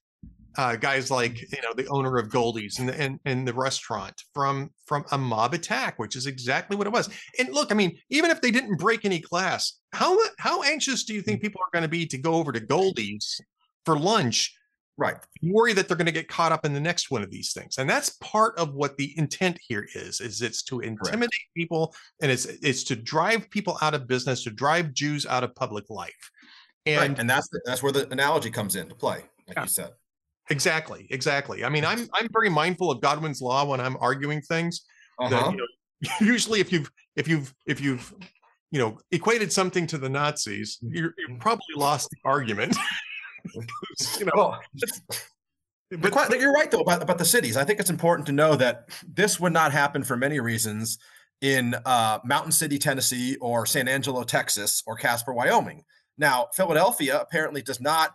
uh, 0.56 0.76
guys 0.76 1.10
like 1.10 1.40
you 1.40 1.62
know 1.62 1.72
the 1.74 1.86
owner 1.88 2.16
of 2.18 2.30
Goldie's 2.30 2.78
and 2.78 2.88
the, 2.88 3.00
and, 3.00 3.20
and 3.24 3.46
the 3.46 3.54
restaurant 3.54 4.14
from 4.34 4.70
from 4.86 5.04
a 5.12 5.18
mob 5.18 5.54
attack, 5.54 5.98
which 5.98 6.16
is 6.16 6.26
exactly 6.26 6.76
what 6.76 6.86
it 6.86 6.92
was. 6.92 7.08
And 7.38 7.52
look, 7.52 7.70
I 7.70 7.74
mean, 7.74 7.96
even 8.10 8.30
if 8.30 8.40
they 8.40 8.50
didn't 8.50 8.76
break 8.78 9.04
any 9.04 9.18
glass, 9.20 9.80
how 9.92 10.18
how 10.38 10.62
anxious 10.62 11.04
do 11.04 11.14
you 11.14 11.22
think 11.22 11.42
people 11.42 11.60
are 11.60 11.70
going 11.72 11.82
to 11.82 11.88
be 11.88 12.06
to 12.06 12.18
go 12.18 12.34
over 12.34 12.52
to 12.52 12.60
Goldie's 12.60 13.40
for 13.84 13.98
lunch? 13.98 14.54
Right. 14.98 15.16
You 15.42 15.52
worry 15.52 15.74
that 15.74 15.88
they're 15.88 15.96
going 15.96 16.06
to 16.06 16.12
get 16.12 16.26
caught 16.26 16.52
up 16.52 16.64
in 16.64 16.72
the 16.72 16.80
next 16.80 17.10
one 17.10 17.22
of 17.22 17.30
these 17.30 17.52
things, 17.52 17.76
and 17.76 17.88
that's 17.88 18.16
part 18.22 18.58
of 18.58 18.72
what 18.72 18.96
the 18.96 19.12
intent 19.18 19.58
here 19.60 19.86
is: 19.94 20.22
is 20.22 20.40
it's 20.40 20.62
to 20.64 20.80
intimidate 20.80 21.44
people, 21.54 21.94
and 22.22 22.30
it's 22.32 22.46
it's 22.46 22.82
to 22.84 22.96
drive 22.96 23.50
people 23.50 23.76
out 23.82 23.92
of 23.92 24.06
business, 24.06 24.42
to 24.44 24.50
drive 24.50 24.94
Jews 24.94 25.26
out 25.26 25.44
of 25.44 25.54
public 25.54 25.90
life. 25.90 26.30
And, 26.86 26.94
And 27.00 27.10
right. 27.10 27.18
and 27.20 27.28
that's 27.28 27.48
the, 27.48 27.60
that's 27.66 27.82
where 27.82 27.92
the 27.92 28.08
analogy 28.10 28.50
comes 28.50 28.74
into 28.74 28.94
play, 28.94 29.22
like 29.46 29.56
Yeah. 29.56 29.62
you 29.64 29.68
said. 29.68 29.90
Exactly, 30.50 31.06
exactly. 31.10 31.64
I 31.64 31.68
mean, 31.68 31.84
I'm 31.84 32.08
I'm 32.14 32.28
very 32.32 32.48
mindful 32.48 32.90
of 32.90 33.00
Godwin's 33.00 33.40
law 33.40 33.64
when 33.64 33.80
I'm 33.80 33.96
arguing 34.00 34.40
things. 34.42 34.82
Uh-huh. 35.18 35.50
you 35.50 35.56
know, 35.56 36.10
usually, 36.20 36.60
if 36.60 36.72
you've 36.72 36.90
if 37.16 37.26
you've 37.26 37.52
if 37.66 37.80
you've 37.80 38.14
you 38.70 38.78
know 38.78 38.98
equated 39.10 39.52
something 39.52 39.86
to 39.88 39.98
the 39.98 40.08
Nazis, 40.08 40.78
you're, 40.82 41.14
you 41.18 41.36
probably 41.40 41.64
lost 41.74 42.10
the 42.10 42.18
argument. 42.24 42.76
you 44.18 44.26
know, 44.26 44.32
Well, 44.34 44.60
But 45.90 46.12
but 46.12 46.40
you're 46.40 46.52
right 46.52 46.70
though 46.70 46.80
about, 46.80 47.02
about 47.02 47.18
the 47.18 47.24
cities. 47.24 47.56
I 47.56 47.64
think 47.64 47.80
it's 47.80 47.90
important 47.90 48.26
to 48.26 48.32
know 48.32 48.56
that 48.56 48.88
this 49.12 49.40
would 49.40 49.52
not 49.52 49.72
happen 49.72 50.02
for 50.02 50.16
many 50.16 50.40
reasons 50.40 50.98
in 51.40 51.74
uh, 51.84 52.18
Mountain 52.24 52.52
City, 52.52 52.78
Tennessee, 52.78 53.36
or 53.36 53.66
San 53.66 53.88
Angelo, 53.88 54.22
Texas, 54.22 54.82
or 54.86 54.96
Casper, 54.96 55.32
Wyoming. 55.32 55.82
Now, 56.18 56.48
Philadelphia 56.54 57.20
apparently 57.20 57.62
does 57.62 57.80
not. 57.80 58.14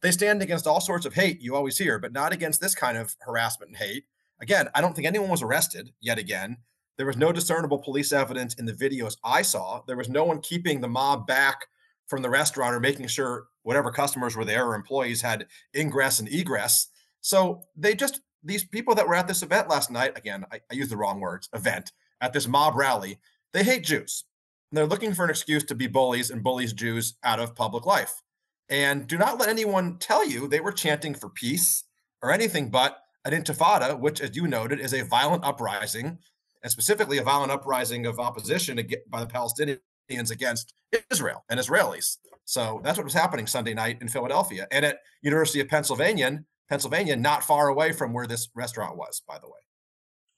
They 0.00 0.10
stand 0.10 0.42
against 0.42 0.66
all 0.66 0.80
sorts 0.80 1.04
of 1.04 1.14
hate 1.14 1.40
you 1.40 1.54
always 1.54 1.76
hear, 1.76 1.98
but 1.98 2.12
not 2.12 2.32
against 2.32 2.60
this 2.60 2.74
kind 2.74 2.96
of 2.96 3.14
harassment 3.20 3.70
and 3.70 3.76
hate. 3.76 4.04
Again, 4.40 4.68
I 4.74 4.80
don't 4.80 4.94
think 4.94 5.06
anyone 5.06 5.30
was 5.30 5.42
arrested 5.42 5.92
yet 6.00 6.18
again. 6.18 6.56
There 6.96 7.06
was 7.06 7.16
no 7.16 7.32
discernible 7.32 7.78
police 7.78 8.12
evidence 8.12 8.54
in 8.54 8.64
the 8.64 8.72
videos 8.72 9.16
I 9.22 9.42
saw. 9.42 9.82
There 9.86 9.96
was 9.96 10.08
no 10.08 10.24
one 10.24 10.40
keeping 10.40 10.80
the 10.80 10.88
mob 10.88 11.26
back 11.26 11.66
from 12.06 12.22
the 12.22 12.30
restaurant 12.30 12.74
or 12.74 12.80
making 12.80 13.08
sure 13.08 13.48
whatever 13.62 13.90
customers 13.90 14.36
were 14.36 14.44
there 14.44 14.66
or 14.66 14.74
employees 14.74 15.20
had 15.20 15.46
ingress 15.74 16.20
and 16.20 16.28
egress. 16.28 16.88
So 17.20 17.62
they 17.76 17.94
just 17.94 18.20
these 18.42 18.64
people 18.64 18.94
that 18.94 19.06
were 19.06 19.14
at 19.14 19.26
this 19.26 19.42
event 19.42 19.68
last 19.68 19.90
night, 19.90 20.16
again, 20.16 20.44
I, 20.52 20.60
I 20.70 20.74
use 20.74 20.88
the 20.88 20.96
wrong 20.96 21.20
words, 21.20 21.48
event 21.52 21.92
at 22.20 22.32
this 22.32 22.46
mob 22.46 22.76
rally, 22.76 23.18
they 23.52 23.64
hate 23.64 23.84
Jews. 23.84 24.24
And 24.70 24.78
they're 24.78 24.86
looking 24.86 25.14
for 25.14 25.24
an 25.24 25.30
excuse 25.30 25.64
to 25.64 25.74
be 25.74 25.86
bullies 25.86 26.30
and 26.30 26.42
bullies 26.42 26.72
Jews 26.72 27.16
out 27.24 27.40
of 27.40 27.54
public 27.54 27.86
life. 27.86 28.22
And 28.68 29.06
do 29.06 29.16
not 29.16 29.38
let 29.38 29.48
anyone 29.48 29.98
tell 29.98 30.26
you 30.26 30.48
they 30.48 30.60
were 30.60 30.72
chanting 30.72 31.14
for 31.14 31.28
peace 31.28 31.84
or 32.22 32.32
anything 32.32 32.70
but 32.70 32.98
an 33.24 33.32
intifada, 33.32 33.98
which, 33.98 34.20
as 34.20 34.36
you 34.36 34.46
noted, 34.46 34.80
is 34.80 34.94
a 34.94 35.04
violent 35.04 35.44
uprising, 35.44 36.18
and 36.62 36.72
specifically 36.72 37.18
a 37.18 37.22
violent 37.22 37.52
uprising 37.52 38.06
of 38.06 38.18
opposition 38.18 38.80
by 39.08 39.20
the 39.20 39.26
Palestinians 39.26 40.30
against 40.30 40.74
Israel 41.10 41.44
and 41.48 41.60
Israelis. 41.60 42.16
So 42.44 42.80
that's 42.84 42.96
what 42.96 43.04
was 43.04 43.14
happening 43.14 43.46
Sunday 43.46 43.74
night 43.74 43.98
in 44.00 44.08
Philadelphia 44.08 44.68
and 44.70 44.84
at 44.84 45.00
University 45.22 45.60
of 45.60 45.68
Pennsylvania, 45.68 46.44
Pennsylvania, 46.68 47.16
not 47.16 47.44
far 47.44 47.68
away 47.68 47.92
from 47.92 48.12
where 48.12 48.26
this 48.26 48.48
restaurant 48.54 48.96
was, 48.96 49.22
by 49.26 49.38
the 49.38 49.46
way. 49.46 49.52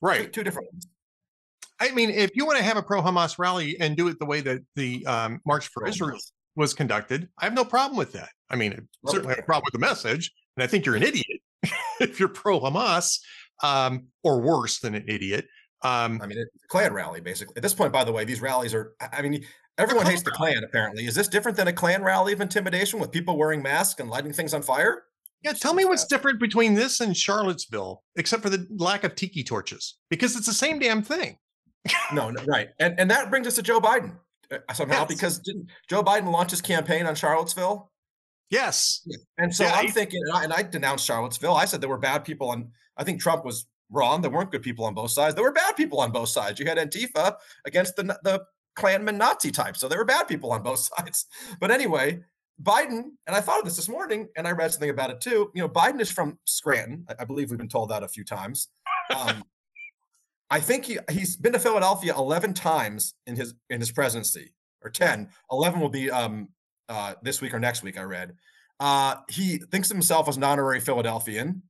Two, 0.01 0.07
right. 0.07 0.33
two 0.33 0.45
different 0.45 0.73
ones. 0.73 0.87
I 1.81 1.93
mean, 1.93 2.11
if 2.11 2.31
you 2.35 2.45
want 2.45 2.59
to 2.59 2.65
have 2.65 2.77
a 2.77 2.83
pro 2.83 3.03
Hamas 3.03 3.39
rally 3.39 3.77
and 3.81 3.97
do 3.97 4.09
it 4.09 4.19
the 4.19 4.27
way 4.27 4.41
that 4.41 4.61
the 4.75 5.05
um, 5.07 5.41
March 5.47 5.69
for 5.69 5.87
Israel 5.87 6.19
was 6.57 6.75
conducted, 6.75 7.29
I 7.39 7.45
have 7.45 7.55
no 7.55 7.65
problem 7.65 7.97
with 7.97 8.13
that. 8.13 8.31
I 8.51 8.57
mean, 8.57 8.73
I 8.73 9.11
certainly 9.11 9.35
have 9.35 9.45
a 9.45 9.47
problem 9.47 9.65
with 9.67 9.81
the 9.81 9.87
message, 9.87 10.33
and 10.57 10.65
I 10.65 10.67
think 10.67 10.87
you're 10.87 10.97
an 10.97 11.03
idiot 11.03 11.41
if 12.01 12.19
you're 12.19 12.29
pro 12.29 12.61
Hamas, 12.61 13.21
um, 13.63 14.09
or 14.25 14.41
worse 14.41 14.81
than 14.81 14.95
an 14.95 15.05
idiot. 15.07 15.47
Um, 15.83 16.21
I 16.23 16.27
mean, 16.27 16.39
it's 16.39 16.51
a 16.65 16.69
Klan 16.69 16.93
rally, 16.93 17.21
basically. 17.21 17.55
At 17.57 17.63
this 17.63 17.75
point, 17.75 17.93
by 17.93 18.03
the 18.03 18.13
way, 18.13 18.25
these 18.25 18.41
rallies 18.41 18.75
are, 18.75 18.95
I 19.01 19.19
I 19.19 19.23
mean, 19.23 19.45
everyone 19.77 20.07
hates 20.07 20.23
the 20.23 20.33
Klan, 20.33 20.65
apparently. 20.65 21.07
Is 21.07 21.15
this 21.15 21.29
different 21.29 21.57
than 21.57 21.69
a 21.69 21.73
Klan 21.73 22.03
rally 22.03 22.33
of 22.33 22.41
intimidation 22.41 22.99
with 22.99 23.13
people 23.13 23.37
wearing 23.37 23.63
masks 23.63 24.01
and 24.01 24.11
lighting 24.11 24.33
things 24.33 24.55
on 24.55 24.63
fire? 24.63 25.05
yeah, 25.43 25.53
tell 25.53 25.75
me 25.75 25.85
what's 25.85 26.05
different 26.05 26.41
between 26.41 26.75
this 26.75 27.01
and 27.01 27.17
Charlottesville, 27.17 28.03
except 28.17 28.43
for 28.43 28.51
the 28.51 28.67
lack 28.71 29.05
of 29.05 29.15
tiki 29.15 29.45
torches, 29.45 29.97
because 30.11 30.37
it's 30.37 30.47
the 30.47 30.53
same 30.53 30.79
damn 30.79 31.03
thing. 31.03 31.39
No, 32.13 32.31
no 32.31 32.43
right. 32.47 32.69
And 32.79 32.99
and 32.99 33.11
that 33.11 33.31
brings 33.31 33.47
us 33.47 33.55
to 33.57 33.63
Joe 33.63 33.81
Biden 33.81 34.17
uh, 34.53 34.59
somehow, 34.73 35.01
Yes. 35.01 35.09
because 35.09 35.39
didn't 35.39 35.69
Joe 35.89 36.03
Biden 36.03 36.31
launch 36.33 36.51
his 36.51 36.61
campaign 36.61 37.07
on 37.07 37.15
Charlottesville? 37.15 37.91
Yes, 38.51 39.07
And 39.37 39.55
so 39.55 39.65
Yeah, 39.65 39.73
I'm 39.75 39.87
he- 39.87 39.91
thinking, 39.93 40.21
and 40.25 40.33
I, 40.39 40.45
and 40.45 40.53
I 40.55 40.63
denounced 40.63 41.05
Charlottesville. 41.05 41.55
I 41.55 41.67
said 41.67 41.81
there 41.83 41.89
were 41.91 41.99
bad 41.99 42.25
people 42.25 42.49
on. 42.51 42.71
I 42.97 43.05
think 43.05 43.21
Trump 43.21 43.45
was 43.45 43.67
wrong. 43.91 44.23
There 44.23 44.31
weren't 44.31 44.51
good 44.51 44.63
people 44.63 44.85
on 44.87 44.95
both 44.95 45.11
sides. 45.11 45.35
There 45.35 45.45
were 45.45 45.53
bad 45.53 45.77
people 45.77 46.01
on 46.01 46.13
both 46.13 46.31
sides. 46.31 46.59
You 46.59 46.67
had 46.67 46.79
Antifa 46.79 47.37
against 47.67 47.97
the 47.97 48.19
the 48.23 48.43
Klanman 48.77 49.17
Nazi 49.17 49.51
type, 49.51 49.77
so 49.77 49.87
there 49.89 49.99
were 49.99 50.05
bad 50.05 50.29
people 50.29 50.53
on 50.53 50.63
both 50.63 50.79
sides. 50.97 51.27
But 51.61 51.71
anyway, 51.71 52.21
Biden, 52.63 53.03
and 53.27 53.37
I 53.37 53.41
thought 53.41 53.59
of 53.59 53.65
this 53.67 53.77
this 53.77 53.89
morning, 53.89 54.29
and 54.37 54.49
I 54.49 54.53
read 54.53 54.73
something 54.73 54.91
about 54.91 55.11
it 55.11 55.21
too. 55.21 55.51
You 55.55 55.63
know, 55.63 55.69
Biden 55.69 56.01
is 56.01 56.11
from 56.11 56.39
Scranton. 56.45 57.05
I, 57.09 57.17
I 57.21 57.25
believe 57.27 57.51
we've 57.51 57.59
been 57.59 57.69
told 57.69 57.91
that 57.91 58.03
a 58.03 58.09
few 58.09 58.25
times. 58.25 58.69
Um, 59.15 59.45
I 60.51 60.61
think 60.61 60.87
he 60.87 60.99
he's 61.11 61.37
been 61.37 61.53
to 61.53 61.59
Philadelphia 61.59 62.15
11 62.17 62.55
times 62.55 63.15
in 63.27 63.37
his 63.37 63.55
in 63.71 63.81
his 63.81 63.91
presidency, 63.91 64.55
or 64.83 64.91
10. 64.91 65.29
11 65.53 65.81
will 65.81 65.89
be 65.89 66.11
um 66.11 66.49
uh 66.89 67.15
this 67.23 67.41
week 67.41 67.55
or 67.55 67.61
next 67.61 67.83
week. 67.83 67.99
I 67.99 68.03
read. 68.03 68.35
Uh, 68.81 69.17
he 69.29 69.59
thinks 69.59 69.91
of 69.91 69.97
himself 69.97 70.29
as 70.29 70.37
an 70.37 70.45
honorary 70.45 70.81
Philadelphian. 70.81 71.63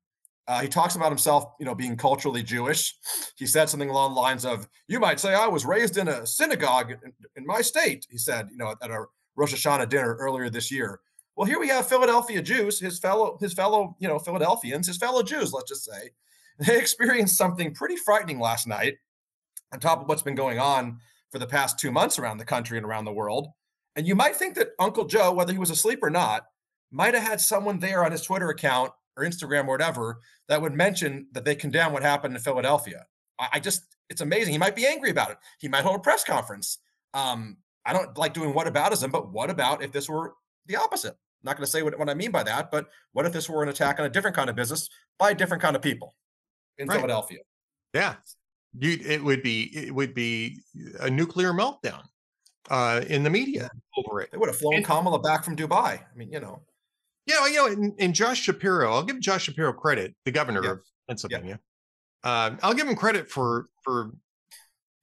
Uh, 0.46 0.60
he 0.60 0.68
talks 0.68 0.94
about 0.94 1.10
himself, 1.10 1.44
you 1.58 1.66
know, 1.66 1.74
being 1.74 1.96
culturally 1.96 2.42
Jewish. 2.42 2.94
He 3.36 3.46
said 3.46 3.68
something 3.68 3.90
along 3.90 4.14
the 4.14 4.20
lines 4.20 4.44
of, 4.44 4.68
"You 4.88 5.00
might 5.00 5.20
say 5.20 5.34
I 5.34 5.46
was 5.46 5.64
raised 5.64 5.96
in 5.96 6.08
a 6.08 6.26
synagogue 6.26 6.92
in, 6.92 7.12
in 7.36 7.46
my 7.46 7.60
state." 7.60 8.06
He 8.10 8.18
said, 8.18 8.48
you 8.50 8.56
know, 8.56 8.74
at 8.82 8.90
a 8.90 9.04
Rosh 9.36 9.54
Hashanah 9.54 9.88
dinner 9.88 10.14
earlier 10.16 10.50
this 10.50 10.70
year. 10.70 11.00
Well, 11.36 11.46
here 11.46 11.60
we 11.60 11.68
have 11.68 11.88
Philadelphia 11.88 12.42
Jews, 12.42 12.80
his 12.80 12.98
fellow, 12.98 13.38
his 13.40 13.52
fellow, 13.52 13.96
you 14.00 14.08
know, 14.08 14.18
Philadelphians, 14.18 14.86
his 14.86 14.96
fellow 14.96 15.22
Jews. 15.22 15.52
Let's 15.52 15.68
just 15.68 15.84
say 15.84 16.10
they 16.66 16.78
experienced 16.78 17.36
something 17.36 17.72
pretty 17.72 17.96
frightening 17.96 18.40
last 18.40 18.66
night, 18.66 18.96
on 19.72 19.80
top 19.80 20.00
of 20.00 20.08
what's 20.08 20.22
been 20.22 20.34
going 20.34 20.58
on 20.58 20.98
for 21.30 21.38
the 21.38 21.46
past 21.46 21.78
two 21.78 21.92
months 21.92 22.18
around 22.18 22.38
the 22.38 22.44
country 22.44 22.78
and 22.78 22.86
around 22.86 23.04
the 23.04 23.12
world. 23.12 23.48
And 23.96 24.06
you 24.06 24.14
might 24.14 24.36
think 24.36 24.54
that 24.56 24.70
Uncle 24.78 25.04
Joe, 25.04 25.32
whether 25.32 25.52
he 25.52 25.58
was 25.58 25.70
asleep 25.70 26.00
or 26.02 26.10
not, 26.10 26.46
might 26.90 27.14
have 27.14 27.22
had 27.22 27.40
someone 27.40 27.78
there 27.78 28.04
on 28.04 28.12
his 28.12 28.22
Twitter 28.22 28.48
account 28.48 28.92
or 29.16 29.24
Instagram 29.24 29.64
or 29.64 29.72
whatever 29.72 30.18
that 30.48 30.62
would 30.62 30.74
mention 30.74 31.26
that 31.32 31.44
they 31.44 31.54
condemn 31.54 31.92
what 31.92 32.02
happened 32.02 32.34
in 32.34 32.40
Philadelphia. 32.40 33.06
I, 33.38 33.60
just, 33.60 33.96
it's 34.08 34.20
amazing. 34.20 34.52
He 34.52 34.58
might 34.58 34.74
be 34.74 34.86
angry 34.86 35.10
about 35.10 35.30
it. 35.30 35.38
He 35.60 35.68
might 35.68 35.84
hold 35.84 35.96
a 35.96 36.00
press 36.00 36.24
conference. 36.24 36.78
Um, 37.14 37.58
I 37.84 37.92
don't 37.92 38.16
like 38.18 38.34
doing 38.34 38.52
what 38.52 38.66
aboutism, 38.66 39.12
but 39.12 39.32
what 39.32 39.50
about 39.50 39.82
if 39.82 39.92
this 39.92 40.08
were 40.08 40.34
the 40.66 40.76
opposite? 40.76 41.12
I'm 41.12 41.44
not 41.44 41.56
going 41.56 41.64
to 41.64 41.70
say 41.70 41.82
what, 41.82 41.96
what 41.98 42.08
I 42.08 42.14
mean 42.14 42.32
by 42.32 42.42
that, 42.42 42.70
but 42.72 42.86
what 43.12 43.26
if 43.26 43.32
this 43.32 43.48
were 43.48 43.62
an 43.62 43.68
attack 43.68 44.00
on 44.00 44.06
a 44.06 44.10
different 44.10 44.34
kind 44.34 44.50
of 44.50 44.56
business 44.56 44.88
by 45.18 45.30
a 45.30 45.34
different 45.34 45.62
kind 45.62 45.76
of 45.76 45.82
people 45.82 46.14
in 46.78 46.88
right. 46.88 46.96
Philadelphia? 46.96 47.38
Yeah, 47.94 48.14
you, 48.78 48.98
it 49.04 49.22
would 49.22 49.42
be 49.42 49.70
it 49.74 49.94
would 49.94 50.14
be 50.14 50.60
a 51.00 51.10
nuclear 51.10 51.52
meltdown 51.52 52.02
uh, 52.70 53.02
in 53.08 53.22
the 53.22 53.30
media 53.30 53.70
over 53.96 54.20
it. 54.20 54.30
They 54.30 54.38
would 54.38 54.48
have 54.48 54.58
flown 54.58 54.74
and, 54.74 54.84
Kamala 54.84 55.20
back 55.20 55.44
from 55.44 55.56
Dubai. 55.56 56.00
I 56.00 56.16
mean, 56.16 56.30
you 56.30 56.40
know. 56.40 56.62
Yeah, 57.26 57.46
you 57.46 57.56
know, 57.56 57.66
and, 57.66 57.92
and 57.98 58.14
Josh 58.14 58.40
Shapiro, 58.40 58.90
I'll 58.90 59.02
give 59.02 59.20
Josh 59.20 59.44
Shapiro 59.44 59.72
credit, 59.72 60.14
the 60.24 60.30
governor 60.30 60.64
yeah. 60.64 60.70
of 60.72 60.80
Pennsylvania. 61.08 61.60
Yeah. 62.24 62.30
Uh, 62.30 62.56
I'll 62.62 62.74
give 62.74 62.88
him 62.88 62.96
credit 62.96 63.30
for 63.30 63.66
for 63.84 64.12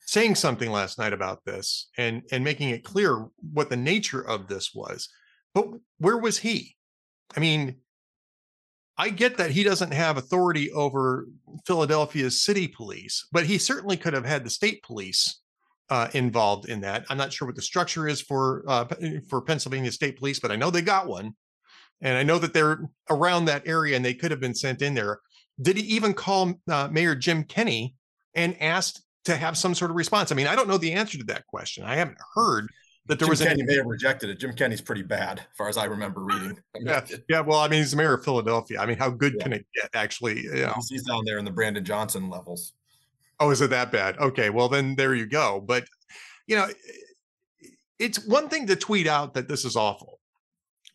saying 0.01 0.35
something 0.35 0.71
last 0.71 0.97
night 0.97 1.13
about 1.13 1.43
this 1.45 1.89
and 1.97 2.23
and 2.31 2.43
making 2.43 2.69
it 2.69 2.83
clear 2.83 3.27
what 3.53 3.69
the 3.69 3.77
nature 3.77 4.21
of 4.21 4.47
this 4.47 4.73
was. 4.73 5.09
But 5.53 5.67
where 5.99 6.17
was 6.17 6.37
he? 6.37 6.75
I 7.35 7.39
mean, 7.39 7.77
I 8.97 9.09
get 9.09 9.37
that 9.37 9.51
he 9.51 9.63
doesn't 9.63 9.93
have 9.93 10.17
authority 10.17 10.71
over 10.71 11.27
Philadelphia's 11.65 12.41
city 12.41 12.67
police, 12.67 13.27
but 13.31 13.45
he 13.45 13.57
certainly 13.57 13.97
could 13.97 14.13
have 14.13 14.25
had 14.25 14.45
the 14.45 14.49
state 14.49 14.83
police 14.83 15.41
uh, 15.89 16.07
involved 16.13 16.69
in 16.69 16.81
that. 16.81 17.05
I'm 17.09 17.17
not 17.17 17.33
sure 17.33 17.47
what 17.47 17.55
the 17.55 17.61
structure 17.61 18.07
is 18.07 18.21
for 18.21 18.63
uh, 18.67 18.85
for 19.27 19.41
Pennsylvania 19.41 19.91
State 19.91 20.17
Police, 20.17 20.39
but 20.39 20.51
I 20.51 20.55
know 20.55 20.71
they 20.71 20.81
got 20.81 21.07
one, 21.07 21.35
and 22.01 22.17
I 22.17 22.23
know 22.23 22.39
that 22.39 22.53
they're 22.53 22.89
around 23.09 23.45
that 23.45 23.67
area 23.67 23.95
and 23.95 24.03
they 24.03 24.13
could 24.13 24.31
have 24.31 24.39
been 24.39 24.55
sent 24.55 24.81
in 24.81 24.93
there. 24.93 25.19
Did 25.61 25.77
he 25.77 25.83
even 25.83 26.13
call 26.13 26.53
uh, 26.69 26.89
Mayor 26.91 27.15
Jim 27.15 27.43
Kenney 27.43 27.95
and 28.33 28.61
asked 28.61 29.03
to 29.25 29.35
have 29.35 29.57
some 29.57 29.75
sort 29.75 29.91
of 29.91 29.97
response? 29.97 30.31
I 30.31 30.35
mean, 30.35 30.47
I 30.47 30.55
don't 30.55 30.67
know 30.67 30.77
the 30.77 30.93
answer 30.93 31.17
to 31.17 31.23
that 31.25 31.47
question. 31.47 31.83
I 31.83 31.95
haven't 31.95 32.17
heard 32.33 32.69
that 33.07 33.19
there 33.19 33.25
Jim 33.25 33.29
was 33.29 33.41
Kenney 33.41 33.61
any... 33.61 33.63
may 33.63 33.75
have 33.75 33.85
rejected 33.85 34.29
it. 34.29 34.39
Jim 34.39 34.53
Kenney's 34.53 34.81
pretty 34.81 35.03
bad, 35.03 35.39
as 35.39 35.45
far 35.55 35.69
as 35.69 35.77
I 35.77 35.85
remember 35.85 36.23
reading. 36.23 36.57
yeah, 36.79 37.05
yeah. 37.29 37.41
Well, 37.41 37.59
I 37.59 37.67
mean, 37.67 37.79
he's 37.79 37.91
the 37.91 37.97
mayor 37.97 38.15
of 38.15 38.23
Philadelphia. 38.23 38.79
I 38.79 38.85
mean, 38.85 38.97
how 38.97 39.09
good 39.09 39.35
yeah. 39.37 39.43
can 39.43 39.53
it 39.53 39.65
get? 39.75 39.89
Actually, 39.93 40.43
you 40.43 40.53
know? 40.53 40.75
he's 40.89 41.03
down 41.03 41.23
there 41.25 41.37
in 41.37 41.45
the 41.45 41.51
Brandon 41.51 41.83
Johnson 41.83 42.29
levels. 42.29 42.73
Oh, 43.39 43.51
is 43.51 43.61
it 43.61 43.69
that 43.69 43.91
bad? 43.91 44.17
Okay, 44.17 44.49
well 44.49 44.69
then 44.69 44.95
there 44.95 45.13
you 45.13 45.25
go. 45.25 45.61
But 45.65 45.85
you 46.47 46.55
know, 46.55 46.67
it's 47.99 48.25
one 48.25 48.49
thing 48.49 48.67
to 48.67 48.75
tweet 48.75 49.07
out 49.07 49.33
that 49.33 49.47
this 49.47 49.65
is 49.65 49.75
awful, 49.75 50.19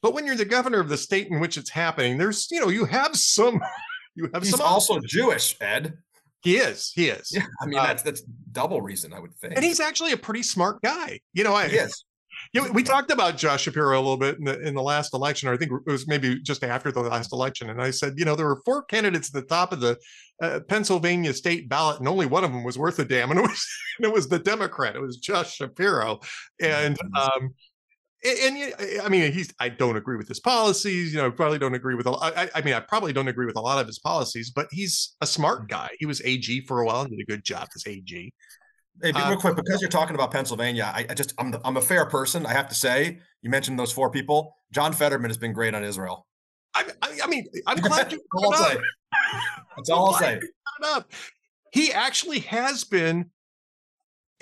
but 0.03 0.15
when 0.15 0.27
you're 0.27 0.37
the 0.37 0.45
governor 0.45 0.81
of 0.81 0.89
the 0.89 0.97
state 0.97 1.29
in 1.29 1.41
which 1.41 1.57
it's 1.57 1.71
happening, 1.71 2.19
there's 2.19 2.51
you 2.51 2.61
know 2.61 2.69
you 2.69 2.87
have 2.87 3.17
some 3.17 3.61
you 4.15 4.29
have 4.33 4.43
he's 4.43 4.53
some 4.53 4.63
also 4.63 4.99
Jewish, 5.07 5.57
Ed. 5.61 5.99
He 6.43 6.57
is. 6.57 6.93
He 6.95 7.09
is. 7.09 7.31
Yeah, 7.33 7.45
I 7.61 7.67
mean 7.67 7.79
uh, 7.79 7.87
that's 7.87 8.03
that's 8.03 8.23
double 8.53 8.81
reason 8.81 9.13
I 9.13 9.21
would 9.21 9.35
think. 9.35 9.55
And 9.57 9.65
he's 9.65 9.81
actually 9.81 10.13
a 10.13 10.17
pretty 10.17 10.43
smart 10.43 10.81
guy. 10.83 11.21
You 11.33 11.45
know, 11.45 11.55
I, 11.55 11.69
he 11.69 11.77
is. 11.77 12.05
Yeah, 12.55 12.69
we 12.71 12.83
talked 12.83 13.11
about 13.11 13.37
Josh 13.37 13.63
Shapiro 13.63 13.97
a 13.97 14.01
little 14.01 14.17
bit 14.17 14.39
in 14.39 14.45
the 14.45 14.59
in 14.61 14.75
the 14.75 14.83
last 14.83 15.15
election, 15.15 15.49
or 15.49 15.53
I 15.53 15.57
think 15.57 15.73
it 15.73 15.91
was 15.91 16.09
maybe 16.09 16.41
just 16.41 16.65
after 16.65 16.91
the 16.91 17.01
last 17.01 17.33
election. 17.33 17.71
And 17.71 17.83
I 17.83 17.91
said, 17.91 18.15
you 18.17 18.25
know, 18.25 18.35
there 18.35 18.47
were 18.47 18.63
four 18.65 18.83
candidates 18.85 19.29
at 19.29 19.35
the 19.35 19.47
top 19.47 19.73
of 19.73 19.81
the 19.81 19.99
uh, 20.43 20.61
Pennsylvania 20.67 21.33
state 21.35 21.69
ballot, 21.69 21.99
and 21.99 22.09
only 22.09 22.27
one 22.27 22.43
of 22.43 22.51
them 22.51 22.65
was 22.65 22.79
worth 22.79 22.99
a 22.99 23.05
damn, 23.05 23.31
and 23.31 23.41
it 23.41 23.43
was 23.43 23.67
it 24.01 24.13
was 24.13 24.29
the 24.29 24.39
Democrat. 24.39 24.97
It 24.97 25.03
was 25.03 25.19
Josh 25.19 25.57
Shapiro, 25.57 26.21
and 26.61 26.99
um, 27.15 27.55
and, 28.25 28.57
and 28.57 29.01
I 29.03 29.09
mean, 29.09 29.33
he's 29.33 29.53
I 29.59 29.69
don't 29.69 29.97
agree 29.97 30.17
with 30.17 30.29
his 30.29 30.41
policies. 30.41 31.13
You 31.13 31.21
know, 31.21 31.31
probably 31.31 31.59
don't 31.59 31.75
agree 31.75 31.95
with. 31.95 32.07
A, 32.07 32.11
I, 32.11 32.51
I 32.55 32.63
mean, 32.63 32.75
I 32.75 32.81
probably 32.81 33.13
don't 33.13 33.29
agree 33.29 33.47
with 33.47 33.57
a 33.57 33.61
lot 33.61 33.81
of 33.81 33.87
his 33.87 33.99
policies, 33.99 34.51
but 34.51 34.67
he's 34.71 35.17
a 35.21 35.27
smart 35.27 35.69
guy. 35.69 35.91
He 35.99 36.07
was 36.07 36.21
AG 36.23 36.63
for 36.67 36.81
a 36.81 36.87
while 36.87 37.03
and 37.03 37.11
did 37.11 37.21
a 37.21 37.25
good 37.25 37.45
job 37.45 37.69
as 37.75 37.87
AG. 37.87 38.33
Hey, 39.03 39.13
real 39.13 39.25
uh, 39.25 39.37
quick, 39.37 39.57
because 39.57 39.81
you're 39.81 39.89
talking 39.89 40.15
about 40.15 40.31
Pennsylvania, 40.31 40.93
I, 40.95 41.07
I 41.09 41.15
just 41.15 41.33
I'm 41.39 41.51
the, 41.51 41.61
I'm 41.65 41.77
a 41.79 41.81
fair 41.81 42.05
person. 42.05 42.45
I 42.45 42.53
have 42.53 42.69
to 42.69 42.75
say, 42.75 43.19
you 43.41 43.49
mentioned 43.49 43.79
those 43.79 43.93
four 43.93 44.11
people. 44.11 44.55
John 44.73 44.93
Fetterman 44.93 45.31
has 45.31 45.39
been 45.39 45.55
great 45.55 45.75
on 45.75 45.83
Israel. 45.83 46.27
I, 46.75 46.85
I, 47.01 47.19
I 47.25 47.27
mean, 47.27 47.47
I'm 47.67 47.79
glad 47.81 48.13
you. 48.13 48.21
all 48.35 48.55
I'll 48.55 48.69
say. 48.69 48.79
That's 49.77 49.91
all 49.91 50.15
I'll 50.15 50.21
say. 50.21 50.41
He 51.73 51.93
actually 51.93 52.41
has 52.41 52.83
been 52.83 53.31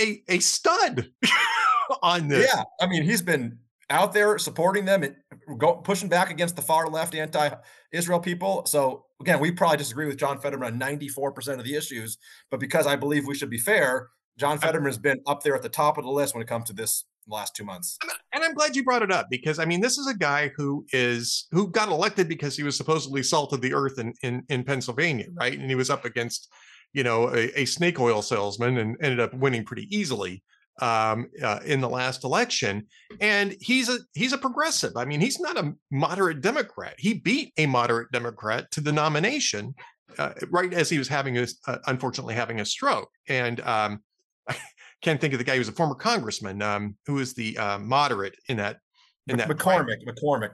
a 0.00 0.22
a 0.28 0.38
stud 0.38 1.10
on 2.02 2.28
this. 2.28 2.50
Yeah, 2.52 2.62
I 2.80 2.86
mean, 2.86 3.02
he's 3.02 3.22
been 3.22 3.58
out 3.90 4.12
there 4.12 4.38
supporting 4.38 4.84
them 4.84 5.02
and 5.02 5.16
go, 5.58 5.74
pushing 5.76 6.08
back 6.08 6.30
against 6.30 6.56
the 6.56 6.62
far 6.62 6.88
left 6.88 7.14
anti-Israel 7.14 8.20
people. 8.20 8.66
So 8.66 9.04
again, 9.20 9.40
we 9.40 9.50
probably 9.50 9.78
disagree 9.78 10.06
with 10.06 10.18
John 10.18 10.38
Fetterman 10.38 10.74
on 10.74 10.98
94% 10.98 11.58
of 11.58 11.64
the 11.64 11.74
issues, 11.74 12.18
but 12.50 12.60
because 12.60 12.86
I 12.86 12.96
believe 12.96 13.26
we 13.26 13.34
should 13.34 13.50
be 13.50 13.58
fair, 13.58 14.08
John 14.38 14.58
Fetterman 14.58 14.86
has 14.86 14.98
been 14.98 15.20
up 15.26 15.42
there 15.42 15.56
at 15.56 15.62
the 15.62 15.68
top 15.68 15.98
of 15.98 16.04
the 16.04 16.10
list 16.10 16.34
when 16.34 16.42
it 16.42 16.48
comes 16.48 16.66
to 16.66 16.72
this 16.72 17.04
last 17.26 17.56
two 17.56 17.64
months. 17.64 17.98
And 18.32 18.44
I'm 18.44 18.54
glad 18.54 18.76
you 18.76 18.84
brought 18.84 19.02
it 19.02 19.10
up 19.10 19.26
because 19.30 19.58
I 19.58 19.64
mean, 19.64 19.80
this 19.80 19.98
is 19.98 20.06
a 20.06 20.14
guy 20.14 20.52
who 20.56 20.86
is 20.92 21.46
who 21.50 21.68
got 21.68 21.88
elected 21.88 22.28
because 22.28 22.56
he 22.56 22.62
was 22.62 22.76
supposedly 22.76 23.22
salt 23.22 23.52
of 23.52 23.60
the 23.60 23.74
earth 23.74 23.98
in 23.98 24.14
in, 24.22 24.44
in 24.48 24.64
Pennsylvania, 24.64 25.26
right? 25.34 25.58
And 25.58 25.68
he 25.68 25.74
was 25.74 25.90
up 25.90 26.04
against, 26.04 26.48
you 26.92 27.02
know, 27.02 27.34
a, 27.34 27.60
a 27.60 27.64
snake 27.64 27.98
oil 27.98 28.22
salesman 28.22 28.78
and 28.78 28.96
ended 29.02 29.20
up 29.20 29.34
winning 29.34 29.64
pretty 29.64 29.88
easily 29.94 30.42
um, 30.80 31.28
uh, 31.42 31.60
in 31.64 31.80
the 31.80 31.88
last 31.88 32.24
election. 32.24 32.86
And 33.20 33.56
he's 33.60 33.88
a 33.88 33.98
he's 34.14 34.32
a 34.32 34.38
progressive. 34.38 34.92
I 34.96 35.04
mean, 35.04 35.20
he's 35.20 35.40
not 35.40 35.56
a 35.56 35.74
moderate 35.90 36.40
Democrat. 36.40 36.94
He 36.98 37.14
beat 37.14 37.52
a 37.56 37.66
moderate 37.66 38.10
Democrat 38.12 38.70
to 38.72 38.80
the 38.80 38.92
nomination. 38.92 39.74
Uh, 40.18 40.32
right 40.50 40.72
as 40.72 40.88
he 40.88 40.98
was 40.98 41.06
having 41.06 41.36
a, 41.36 41.46
uh, 41.66 41.78
unfortunately 41.86 42.34
having 42.34 42.60
a 42.60 42.64
stroke, 42.64 43.10
and 43.28 43.60
um, 43.60 44.00
I 44.48 44.56
can't 45.02 45.20
think 45.20 45.34
of 45.34 45.38
the 45.38 45.44
guy 45.44 45.52
who 45.52 45.60
was 45.60 45.68
a 45.68 45.72
former 45.72 45.94
congressman 45.94 46.62
um, 46.62 46.96
who 47.06 47.14
was 47.14 47.34
the 47.34 47.56
uh, 47.58 47.78
moderate 47.78 48.34
in 48.48 48.56
that 48.56 48.78
in 49.28 49.36
that 49.36 49.48
McCormick. 49.48 49.98
McCormick. 50.08 50.52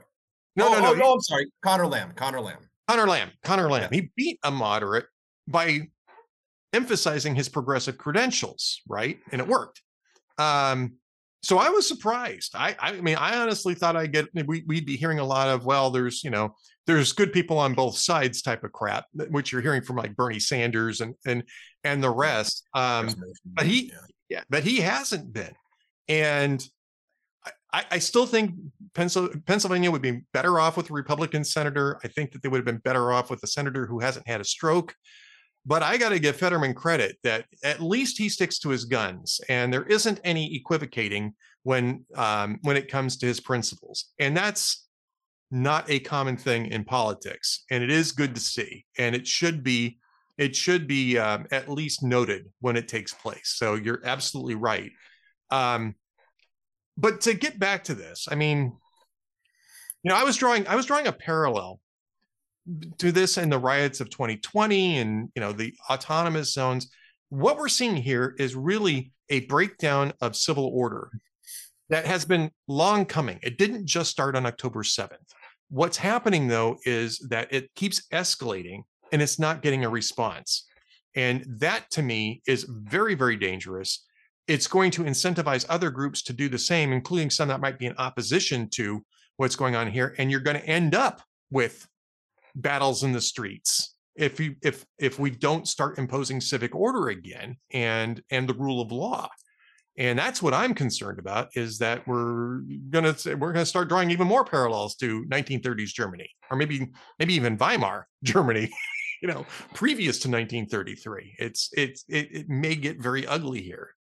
No, 0.57 0.67
oh, 0.67 0.73
no, 0.73 0.79
no, 0.79 0.91
oh, 0.91 0.93
no. 0.93 1.13
I'm 1.13 1.21
sorry, 1.21 1.47
Connor 1.63 1.87
Lamb. 1.87 2.11
Connor 2.15 2.41
Lamb. 2.41 2.59
Connor 2.87 3.07
Lamb. 3.07 3.31
Connor 3.43 3.69
Lamb. 3.69 3.89
Yeah. 3.91 4.01
He 4.01 4.11
beat 4.15 4.39
a 4.43 4.51
moderate 4.51 5.05
by 5.47 5.87
emphasizing 6.73 7.35
his 7.35 7.49
progressive 7.49 7.97
credentials, 7.97 8.81
right? 8.87 9.17
And 9.31 9.41
it 9.41 9.47
worked. 9.47 9.81
Um, 10.37 10.93
so 11.43 11.59
I 11.59 11.69
was 11.69 11.87
surprised. 11.87 12.53
I, 12.55 12.75
I 12.79 12.93
mean, 13.01 13.17
I 13.17 13.37
honestly 13.37 13.75
thought 13.75 13.95
I'd 13.95 14.11
get 14.11 14.27
we, 14.33 14.63
would 14.67 14.85
be 14.85 14.97
hearing 14.97 15.19
a 15.19 15.23
lot 15.23 15.47
of 15.47 15.65
well, 15.65 15.91
there's 15.91 16.23
you 16.23 16.31
know, 16.31 16.55
there's 16.87 17.13
good 17.13 17.31
people 17.31 17.59
on 17.59 17.73
both 17.73 17.97
sides 17.97 18.41
type 18.41 18.63
of 18.63 18.71
crap, 18.71 19.05
which 19.29 19.51
you're 19.51 19.61
hearing 19.61 19.83
from 19.83 19.97
like 19.97 20.15
Bernie 20.15 20.39
Sanders 20.39 21.01
and 21.01 21.13
and 21.25 21.43
and 21.83 22.03
the 22.03 22.09
rest. 22.09 22.63
Um, 22.73 23.09
but 23.45 23.65
he, 23.65 23.87
yeah. 23.87 23.93
yeah, 24.29 24.43
but 24.49 24.63
he 24.63 24.77
hasn't 24.77 25.33
been, 25.33 25.53
and 26.07 26.67
I, 27.75 27.85
I 27.91 27.99
still 27.99 28.25
think 28.25 28.55
Pennsylvania 28.93 29.91
would 29.91 30.01
be 30.01 30.21
better 30.33 30.59
off 30.59 30.77
with 30.77 30.89
a 30.89 30.93
Republican 30.93 31.43
senator. 31.43 31.99
I 32.03 32.07
think 32.07 32.31
that 32.31 32.41
they 32.41 32.47
would 32.47 32.57
have 32.57 32.65
been 32.65 32.77
better 32.77 33.11
off 33.11 33.29
with 33.29 33.43
a 33.43 33.47
senator 33.47 33.85
who 33.85 33.99
hasn't 33.99 34.27
had 34.27 34.39
a 34.39 34.45
stroke. 34.45 34.95
But 35.65 35.81
I 35.81 35.97
got 35.97 36.09
to 36.09 36.19
give 36.19 36.35
Fetterman 36.35 36.75
credit 36.75 37.17
that 37.23 37.45
at 37.63 37.81
least 37.81 38.17
he 38.17 38.29
sticks 38.29 38.59
to 38.59 38.69
his 38.69 38.85
guns, 38.85 39.41
and 39.49 39.73
there 39.73 39.83
isn't 39.83 40.19
any 40.23 40.53
equivocating 40.55 41.33
when 41.63 42.05
um, 42.15 42.59
when 42.61 42.77
it 42.77 42.91
comes 42.91 43.17
to 43.17 43.25
his 43.25 43.39
principles, 43.39 44.11
and 44.19 44.37
that's 44.37 44.87
not 45.49 45.89
a 45.89 45.99
common 45.99 46.37
thing 46.37 46.67
in 46.67 46.83
politics. 46.83 47.63
And 47.71 47.83
it 47.83 47.89
is 47.89 48.11
good 48.11 48.35
to 48.35 48.41
see, 48.41 48.85
and 48.99 49.15
it 49.15 49.25
should 49.25 49.63
be 49.63 49.97
it 50.37 50.55
should 50.55 50.87
be 50.87 51.17
um, 51.17 51.47
at 51.51 51.69
least 51.69 52.03
noted 52.03 52.51
when 52.59 52.75
it 52.75 52.87
takes 52.87 53.13
place. 53.13 53.53
So 53.55 53.75
you're 53.75 54.01
absolutely 54.05 54.55
right. 54.55 54.91
Um, 55.49 55.95
but 56.97 57.21
to 57.21 57.33
get 57.33 57.57
back 57.57 57.85
to 57.85 57.95
this, 57.95 58.27
I 58.29 58.35
mean, 58.35 58.77
you 60.03 60.09
know, 60.09 60.15
I 60.15 60.23
was 60.23 60.37
drawing 60.37 60.67
I 60.67 60.75
was 60.75 60.85
drawing 60.85 61.07
a 61.07 61.11
parallel 61.11 61.79
to 62.97 63.11
this 63.11 63.37
and 63.37 63.51
the 63.51 63.59
riots 63.59 64.01
of 64.01 64.09
2020 64.09 64.97
and 64.97 65.29
you 65.35 65.39
know 65.39 65.51
the 65.51 65.73
autonomous 65.89 66.53
zones 66.53 66.89
what 67.29 67.57
we're 67.57 67.67
seeing 67.67 67.95
here 67.95 68.35
is 68.39 68.55
really 68.55 69.11
a 69.29 69.41
breakdown 69.41 70.13
of 70.21 70.35
civil 70.35 70.67
order 70.73 71.09
that 71.89 72.05
has 72.05 72.25
been 72.25 72.49
long 72.67 73.05
coming. 73.05 73.39
It 73.43 73.57
didn't 73.57 73.85
just 73.85 74.11
start 74.11 74.35
on 74.35 74.45
october 74.45 74.83
7th 74.83 75.33
what's 75.69 75.97
happening 75.97 76.47
though 76.47 76.77
is 76.85 77.19
that 77.29 77.51
it 77.51 77.73
keeps 77.75 78.07
escalating 78.13 78.83
and 79.11 79.21
it's 79.21 79.39
not 79.39 79.61
getting 79.61 79.85
a 79.85 79.89
response. 79.89 80.67
And 81.15 81.45
that 81.59 81.89
to 81.91 82.03
me 82.03 82.41
is 82.47 82.65
very 82.69 83.15
very 83.15 83.37
dangerous. 83.37 84.05
It's 84.47 84.67
going 84.67 84.91
to 84.91 85.03
incentivize 85.03 85.65
other 85.69 85.89
groups 85.89 86.21
to 86.23 86.33
do 86.33 86.49
the 86.49 86.59
same 86.59 86.91
including 86.91 87.29
some 87.29 87.47
that 87.47 87.61
might 87.61 87.79
be 87.79 87.87
in 87.87 87.95
opposition 87.97 88.69
to 88.71 89.03
what's 89.37 89.55
going 89.55 89.75
on 89.75 89.87
here 89.87 90.15
and 90.17 90.31
you're 90.31 90.39
going 90.39 90.59
to 90.59 90.67
end 90.67 90.95
up 90.95 91.21
with 91.51 91.87
battles 92.55 93.03
in 93.03 93.11
the 93.11 93.21
streets 93.21 93.95
if 94.15 94.39
you 94.39 94.55
if 94.63 94.85
if 94.97 95.19
we 95.19 95.29
don't 95.29 95.67
start 95.67 95.97
imposing 95.97 96.39
civic 96.39 96.73
order 96.73 97.09
again 97.09 97.57
and 97.73 98.21
and 98.31 98.47
the 98.47 98.53
rule 98.53 98.81
of 98.81 98.91
law 98.91 99.27
and 99.97 100.19
that's 100.19 100.41
what 100.41 100.53
I'm 100.53 100.73
concerned 100.73 101.19
about 101.19 101.49
is 101.55 101.77
that 101.77 102.05
we're 102.07 102.59
gonna 102.89 103.15
we're 103.37 103.53
gonna 103.53 103.65
start 103.65 103.87
drawing 103.87 104.11
even 104.11 104.27
more 104.27 104.43
parallels 104.43 104.95
to 104.97 105.23
1930s 105.25 105.93
Germany, 105.93 106.29
or 106.51 106.57
maybe 106.57 106.91
maybe 107.17 107.33
even 107.33 107.57
Weimar 107.57 108.07
Germany, 108.23 108.69
you 109.21 109.27
know, 109.29 109.45
previous 109.73 110.19
to 110.19 110.29
1933. 110.29 111.35
It's 111.39 111.69
it's 111.73 112.03
it, 112.09 112.27
it 112.31 112.49
may 112.49 112.75
get 112.75 113.01
very 113.01 113.25
ugly 113.25 113.61
here. 113.61 113.95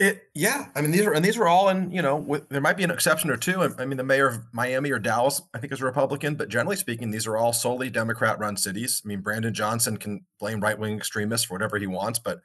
It 0.00 0.30
yeah, 0.34 0.68
I 0.74 0.80
mean 0.80 0.92
these 0.92 1.04
are 1.04 1.12
and 1.12 1.22
these 1.22 1.36
were 1.36 1.46
all 1.46 1.68
in 1.68 1.92
you 1.92 2.00
know 2.00 2.16
with, 2.16 2.48
there 2.48 2.62
might 2.62 2.78
be 2.78 2.84
an 2.84 2.90
exception 2.90 3.28
or 3.30 3.36
two. 3.36 3.62
I, 3.62 3.68
I 3.78 3.84
mean 3.84 3.98
the 3.98 4.02
mayor 4.02 4.28
of 4.28 4.38
Miami 4.50 4.90
or 4.90 4.98
Dallas 4.98 5.42
I 5.52 5.58
think 5.58 5.74
is 5.74 5.82
a 5.82 5.84
Republican, 5.84 6.36
but 6.36 6.48
generally 6.48 6.76
speaking 6.76 7.10
these 7.10 7.26
are 7.26 7.36
all 7.36 7.52
solely 7.52 7.90
Democrat-run 7.90 8.56
cities. 8.56 9.02
I 9.04 9.08
mean 9.08 9.20
Brandon 9.20 9.52
Johnson 9.52 9.98
can 9.98 10.24
blame 10.38 10.60
right-wing 10.60 10.96
extremists 10.96 11.46
for 11.46 11.54
whatever 11.54 11.78
he 11.78 11.86
wants, 11.86 12.18
but 12.18 12.40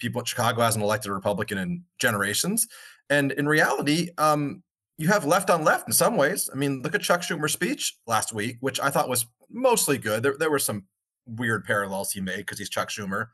people 0.00 0.24
Chicago 0.24 0.62
hasn't 0.62 0.82
elected 0.82 1.12
a 1.12 1.14
Republican 1.14 1.58
in 1.58 1.84
generations, 2.00 2.66
and 3.08 3.30
in 3.30 3.46
reality, 3.46 4.10
um, 4.18 4.64
you 4.98 5.06
have 5.06 5.24
left 5.24 5.48
on 5.48 5.62
left 5.62 5.86
in 5.86 5.92
some 5.92 6.16
ways. 6.16 6.50
I 6.52 6.56
mean 6.56 6.82
look 6.82 6.96
at 6.96 7.02
Chuck 7.02 7.20
Schumer's 7.20 7.52
speech 7.52 7.96
last 8.08 8.32
week, 8.34 8.56
which 8.58 8.80
I 8.80 8.90
thought 8.90 9.08
was 9.08 9.26
mostly 9.48 9.96
good. 9.96 10.24
There 10.24 10.36
there 10.36 10.50
were 10.50 10.58
some 10.58 10.86
weird 11.26 11.64
parallels 11.64 12.12
he 12.12 12.20
made 12.20 12.38
because 12.38 12.58
he's 12.58 12.68
Chuck 12.68 12.88
Schumer. 12.88 13.28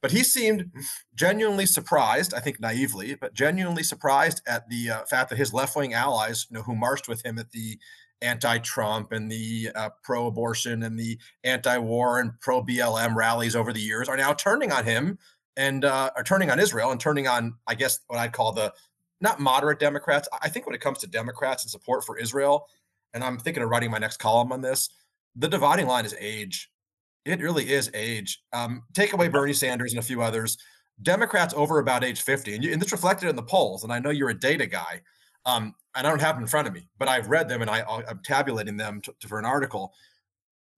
But 0.00 0.10
he 0.10 0.22
seemed 0.22 0.70
genuinely 1.14 1.66
surprised, 1.66 2.34
I 2.34 2.40
think 2.40 2.60
naively, 2.60 3.14
but 3.14 3.34
genuinely 3.34 3.82
surprised 3.82 4.42
at 4.46 4.68
the 4.68 4.90
uh, 4.90 5.04
fact 5.04 5.30
that 5.30 5.36
his 5.36 5.52
left 5.52 5.76
wing 5.76 5.94
allies, 5.94 6.46
you 6.50 6.56
know, 6.56 6.62
who 6.62 6.74
marched 6.74 7.08
with 7.08 7.24
him 7.24 7.38
at 7.38 7.50
the 7.52 7.78
anti-Trump 8.22 9.12
and 9.12 9.30
the 9.30 9.70
uh, 9.74 9.90
pro-abortion 10.02 10.82
and 10.82 10.98
the 10.98 11.18
anti-war 11.42 12.20
and 12.20 12.38
pro-BLM 12.40 13.14
rallies 13.14 13.56
over 13.56 13.72
the 13.72 13.80
years, 13.80 14.08
are 14.08 14.16
now 14.16 14.32
turning 14.32 14.72
on 14.72 14.84
him 14.84 15.18
and 15.56 15.84
uh, 15.84 16.10
are 16.16 16.22
turning 16.24 16.50
on 16.50 16.60
Israel 16.60 16.90
and 16.90 17.00
turning 17.00 17.26
on, 17.26 17.54
I 17.66 17.74
guess, 17.74 18.00
what 18.06 18.18
I'd 18.18 18.32
call 18.32 18.52
the 18.52 18.72
not 19.20 19.40
moderate 19.40 19.78
Democrats. 19.78 20.28
I 20.40 20.48
think 20.48 20.66
when 20.66 20.74
it 20.74 20.80
comes 20.80 20.98
to 20.98 21.06
Democrats 21.06 21.64
and 21.64 21.70
support 21.70 22.04
for 22.04 22.18
Israel, 22.18 22.68
and 23.12 23.22
I'm 23.24 23.38
thinking 23.38 23.62
of 23.62 23.68
writing 23.68 23.90
my 23.90 23.98
next 23.98 24.18
column 24.18 24.52
on 24.52 24.62
this, 24.62 24.88
the 25.36 25.48
dividing 25.48 25.86
line 25.86 26.04
is 26.04 26.14
age 26.18 26.69
it 27.24 27.40
really 27.40 27.70
is 27.70 27.90
age. 27.94 28.42
Um, 28.52 28.82
take 28.94 29.12
away 29.12 29.28
Bernie 29.28 29.52
Sanders 29.52 29.92
and 29.92 29.98
a 29.98 30.04
few 30.04 30.22
others. 30.22 30.56
Democrats 31.02 31.54
over 31.56 31.78
about 31.78 32.04
age 32.04 32.22
50, 32.22 32.54
and, 32.54 32.64
you, 32.64 32.72
and 32.72 32.80
this 32.80 32.92
reflected 32.92 33.28
in 33.28 33.36
the 33.36 33.42
polls. 33.42 33.84
And 33.84 33.92
I 33.92 33.98
know 33.98 34.10
you're 34.10 34.30
a 34.30 34.38
data 34.38 34.66
guy, 34.66 35.00
um, 35.46 35.74
and 35.94 36.06
I 36.06 36.10
don't 36.10 36.20
have 36.20 36.36
them 36.36 36.44
in 36.44 36.48
front 36.48 36.68
of 36.68 36.74
me, 36.74 36.88
but 36.98 37.08
I've 37.08 37.28
read 37.28 37.48
them 37.48 37.62
and 37.62 37.70
I, 37.70 37.80
am 38.08 38.20
tabulating 38.24 38.76
them 38.76 39.00
to, 39.02 39.14
to, 39.20 39.28
for 39.28 39.38
an 39.38 39.44
article. 39.44 39.92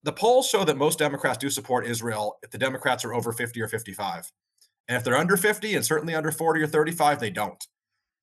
The 0.05 0.13
polls 0.13 0.49
show 0.49 0.65
that 0.65 0.77
most 0.77 0.99
Democrats 0.99 1.39
do 1.39 1.51
support 1.51 1.87
Israel 1.87 2.39
if 2.43 2.51
the 2.51 2.59
Democrats 2.59 3.05
are 3.05 3.15
over 3.15 3.33
50 3.33 3.61
or 3.61 3.69
55. 3.69 4.31
And 4.89 4.97
if 4.97 5.05
they're 5.05 5.17
under 5.17 5.37
50 5.37 5.75
and 5.75 5.85
certainly 5.85 6.15
under 6.15 6.33
40 6.33 6.63
or 6.63 6.67
35, 6.67 7.21
they 7.21 7.31
don't. 7.31 7.65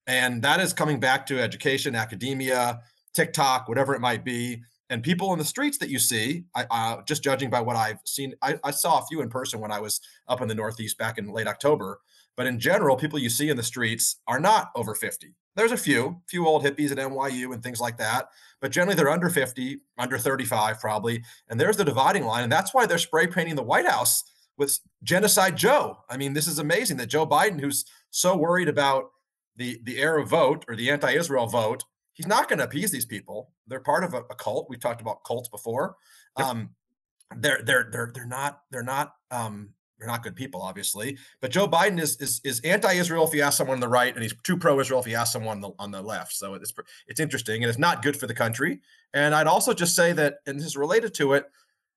And 0.08 0.42
that 0.42 0.60
is 0.60 0.74
coming 0.74 1.00
back 1.00 1.26
to 1.28 1.40
education, 1.40 1.96
academia, 1.96 2.82
TikTok, 3.14 3.68
whatever 3.68 3.94
it 3.94 4.02
might 4.02 4.24
be 4.24 4.62
and 4.90 5.04
people 5.04 5.32
in 5.34 5.40
the 5.40 5.46
streets 5.46 5.78
that 5.78 5.90
you 5.90 6.00
see, 6.00 6.46
I, 6.56 6.66
uh, 6.72 7.02
just 7.04 7.24
judging 7.24 7.50
by 7.50 7.62
what 7.62 7.76
I've 7.76 8.00
seen, 8.06 8.34
I, 8.42 8.60
I, 8.64 8.72
saw 8.72 9.00
a 9.00 9.06
few 9.06 9.22
in 9.22 9.30
person 9.30 9.60
when 9.60 9.72
I 9.72 9.80
was 9.80 10.02
up 10.28 10.42
in 10.42 10.48
the 10.48 10.56
Northeast 10.56 10.98
back 10.98 11.18
in 11.18 11.32
late 11.32 11.48
October. 11.48 12.00
But 12.36 12.48
in 12.48 12.60
general, 12.60 12.96
people 12.96 13.20
you 13.20 13.30
see 13.30 13.50
in 13.50 13.58
the 13.58 13.64
streets 13.64 14.18
are 14.28 14.40
not 14.40 14.72
over 14.76 14.96
50. 14.96 15.36
There's 15.56 15.72
a 15.72 15.78
few, 15.78 16.22
few 16.28 16.48
old 16.48 16.64
hippies 16.64 16.92
at 16.92 16.98
NYU 16.98 17.54
and 17.54 17.62
things 17.62 17.82
like 17.82 17.98
that. 17.98 18.30
But 18.62 18.72
generally, 18.72 18.96
they're 18.96 19.10
under 19.10 19.30
50, 19.30 19.80
under 19.98 20.18
35 20.18 20.80
probably. 20.80 21.24
And 21.50 21.60
there's 21.60 21.78
the 21.78 21.86
dividing 21.86 22.26
line. 22.26 22.44
And 22.44 22.52
that's 22.52 22.74
why 22.74 22.86
they're 22.86 22.98
spray 22.98 23.28
painting 23.28 23.56
the 23.56 23.64
White 23.64 23.88
House 23.88 24.24
with 24.58 24.80
Genocide 25.04 25.56
Joe. 25.56 25.98
I 26.10 26.18
mean, 26.18 26.34
this 26.34 26.48
is 26.48 26.60
amazing 26.60 26.98
that 26.98 27.08
Joe 27.08 27.28
Biden, 27.28 27.60
who's 27.60 27.86
so 28.10 28.36
worried 28.36 28.70
about 28.70 29.12
the, 29.56 29.80
the 29.84 30.02
Arab 30.02 30.28
vote 30.28 30.66
or 30.68 30.76
the 30.76 30.90
anti 30.90 31.12
Israel 31.12 31.48
vote, 31.48 31.84
he's 32.20 32.28
not 32.28 32.50
going 32.50 32.60
to 32.60 32.66
appease 32.66 32.92
these 32.92 33.06
people. 33.06 33.54
They're 33.66 33.80
part 33.80 34.04
of 34.04 34.14
a, 34.14 34.18
a 34.30 34.36
cult. 34.36 34.68
We've 34.70 34.80
talked 34.80 35.00
about 35.00 35.24
cults 35.24 35.48
before. 35.48 35.96
Um, 36.36 36.72
they're 37.38 37.62
they're 37.64 37.88
they're 37.90 38.12
they're 38.14 38.28
not 38.28 38.60
they're 38.72 38.84
not 38.84 39.14
um, 39.32 39.70
they're 39.98 40.08
not 40.10 40.22
good 40.22 40.36
people, 40.36 40.62
obviously. 40.62 41.18
But 41.40 41.52
Joe 41.52 41.66
Biden 41.66 41.98
is 41.98 42.18
is 42.18 42.42
is 42.44 42.60
anti-Israel 42.60 43.26
if 43.26 43.34
you 43.34 43.42
ask 43.42 43.58
someone 43.58 43.76
on 43.76 43.80
the 43.80 43.88
right, 43.88 44.14
and 44.14 44.22
he's 44.22 44.36
too 44.44 44.58
pro-Israel 44.58 45.00
if 45.00 45.08
you 45.08 45.16
ask 45.16 45.32
someone 45.32 45.58
on 45.58 45.62
the, 45.62 45.72
on 45.80 45.92
the 45.92 46.02
left. 46.02 46.34
So 46.34 46.56
it's 46.56 46.74
it's 47.08 47.22
interesting, 47.22 47.64
and 47.64 47.70
it's 47.70 47.80
not 47.80 48.02
good 48.02 48.18
for 48.18 48.28
the 48.28 48.34
country. 48.34 48.82
And 49.14 49.34
I'd 49.34 49.48
also 49.48 49.74
just 49.74 49.96
say 49.96 50.12
that, 50.12 50.40
and 50.46 50.60
this 50.60 50.66
is 50.66 50.76
related 50.76 51.14
to 51.16 51.34
it. 51.36 51.46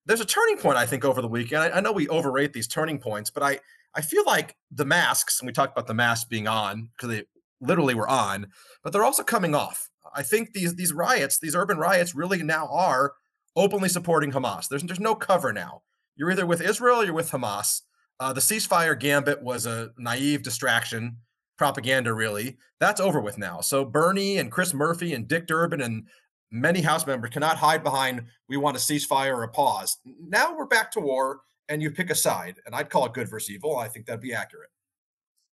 There's 0.06 0.20
a 0.20 0.24
turning 0.24 0.58
point, 0.58 0.76
I 0.76 0.86
think, 0.86 1.04
over 1.04 1.20
the 1.20 1.28
weekend. 1.28 1.64
I, 1.64 1.78
I 1.78 1.80
know 1.80 1.90
we 1.90 2.08
overrate 2.08 2.52
these 2.52 2.68
turning 2.68 3.00
points, 3.00 3.30
but 3.30 3.42
I 3.42 3.58
I 3.92 4.02
feel 4.02 4.22
like 4.24 4.54
the 4.70 4.84
masks, 4.84 5.40
and 5.40 5.48
we 5.48 5.52
talked 5.52 5.72
about 5.72 5.88
the 5.88 5.94
masks 5.94 6.28
being 6.28 6.46
on 6.46 6.90
because 6.96 7.08
they 7.08 7.24
literally 7.62 7.94
were 7.94 8.08
on, 8.08 8.48
but 8.82 8.92
they're 8.92 9.04
also 9.04 9.22
coming 9.22 9.54
off. 9.54 9.88
I 10.14 10.22
think 10.22 10.52
these 10.52 10.74
these 10.74 10.92
riots, 10.92 11.38
these 11.38 11.54
urban 11.54 11.78
riots, 11.78 12.14
really 12.14 12.42
now 12.42 12.68
are 12.68 13.12
openly 13.56 13.88
supporting 13.88 14.32
Hamas. 14.32 14.68
There's 14.68 14.82
there's 14.82 15.00
no 15.00 15.14
cover 15.14 15.52
now. 15.52 15.82
You're 16.16 16.30
either 16.30 16.46
with 16.46 16.60
Israel 16.60 17.00
or 17.00 17.04
you're 17.04 17.14
with 17.14 17.30
Hamas. 17.30 17.80
Uh, 18.20 18.32
the 18.32 18.40
ceasefire 18.40 18.98
gambit 18.98 19.42
was 19.42 19.66
a 19.66 19.90
naive 19.98 20.42
distraction, 20.42 21.16
propaganda, 21.56 22.12
really. 22.12 22.58
That's 22.78 23.00
over 23.00 23.20
with 23.20 23.38
now. 23.38 23.60
So 23.60 23.84
Bernie 23.84 24.38
and 24.38 24.52
Chris 24.52 24.74
Murphy 24.74 25.14
and 25.14 25.26
Dick 25.26 25.46
Durbin 25.46 25.80
and 25.80 26.06
many 26.50 26.82
House 26.82 27.06
members 27.06 27.30
cannot 27.30 27.56
hide 27.56 27.82
behind 27.82 28.24
we 28.48 28.56
want 28.56 28.76
a 28.76 28.80
ceasefire 28.80 29.34
or 29.34 29.44
a 29.44 29.48
pause. 29.48 29.98
Now 30.04 30.54
we're 30.54 30.66
back 30.66 30.90
to 30.92 31.00
war, 31.00 31.40
and 31.68 31.82
you 31.82 31.90
pick 31.90 32.10
a 32.10 32.14
side, 32.14 32.56
and 32.66 32.74
I'd 32.74 32.90
call 32.90 33.06
it 33.06 33.14
good 33.14 33.28
versus 33.28 33.50
evil. 33.50 33.76
I 33.76 33.88
think 33.88 34.06
that'd 34.06 34.20
be 34.20 34.34
accurate. 34.34 34.68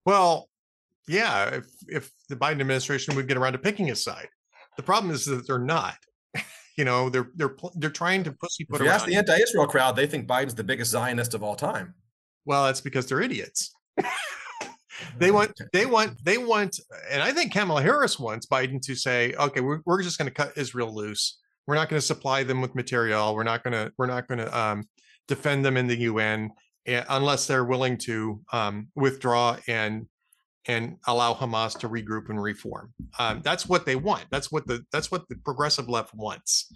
Well, 0.06 0.50
yeah, 1.10 1.56
if 1.56 1.66
if 1.88 2.12
the 2.30 2.36
Biden 2.36 2.62
administration 2.62 3.16
would 3.16 3.28
get 3.28 3.36
around 3.36 3.54
to 3.54 3.60
picking 3.60 3.90
a 3.90 3.96
side, 3.96 4.30
the 4.78 4.84
problem 4.84 5.12
is 5.12 5.26
that 5.26 5.48
they're 5.48 5.58
not. 5.58 5.98
you 6.78 6.86
know, 6.86 7.10
they're 7.10 7.32
they're 7.36 7.56
they're 7.76 7.90
trying 7.90 8.24
to 8.24 8.32
pussyfoot. 8.32 8.80
If 8.80 8.86
you 8.86 8.92
ask 8.92 9.06
the 9.06 9.16
anti-Israel 9.16 9.66
crowd, 9.66 9.96
they 9.96 10.06
think 10.06 10.28
Biden's 10.28 10.54
the 10.54 10.64
biggest 10.64 10.92
Zionist 10.92 11.34
of 11.34 11.42
all 11.42 11.56
time. 11.56 11.96
Well, 12.46 12.66
that's 12.66 12.80
because 12.80 13.08
they're 13.08 13.22
idiots. 13.22 13.74
they 15.18 15.32
want 15.32 15.52
they 15.74 15.86
want 15.86 16.24
they 16.24 16.38
want 16.38 16.80
and 17.10 17.24
i 17.24 17.32
think 17.32 17.54
kamala 17.54 17.82
harris 17.82 18.20
wants 18.20 18.46
biden 18.46 18.82
to 18.82 18.96
say 18.96 19.34
okay 19.36 19.62
we're, 19.62 19.80
we're 19.86 20.04
just 20.04 20.18
going 20.18 20.28
to 20.28 20.34
cut 20.34 20.52
israel 20.58 20.94
loose 20.94 21.40
we're 21.68 21.76
not 21.76 21.88
going 21.88 22.00
to 22.00 22.06
supply 22.06 22.44
them 22.44 22.60
with 22.60 22.76
material 22.76 23.34
we're 23.34 23.44
not 23.44 23.64
going 23.64 23.72
to 23.72 23.92
we're 23.98 24.08
not 24.08 24.28
going 24.28 24.40
to 24.40 24.60
um, 24.60 24.84
defend 25.28 25.64
them 25.64 25.78
in 25.78 25.88
the 25.88 25.98
un 26.00 26.52
eh, 26.86 27.04
unless 27.10 27.48
they're 27.48 27.64
willing 27.64 27.98
to 27.98 28.42
um, 28.52 28.90
withdraw 28.96 29.56
and 29.70 30.06
and 30.68 30.98
allow 31.08 31.34
Hamas 31.34 31.78
to 31.80 31.90
regroup 31.90 32.30
and 32.30 32.42
reform. 32.42 32.94
Um, 33.18 33.42
that's 33.44 33.68
what 33.68 33.86
they 33.86 33.96
want. 33.96 34.26
That's 34.30 34.52
what 34.52 34.68
the 34.68 34.86
that's 34.92 35.12
what 35.12 35.28
the 35.30 35.36
progressive 35.36 35.90
left 35.90 36.14
wants. 36.14 36.72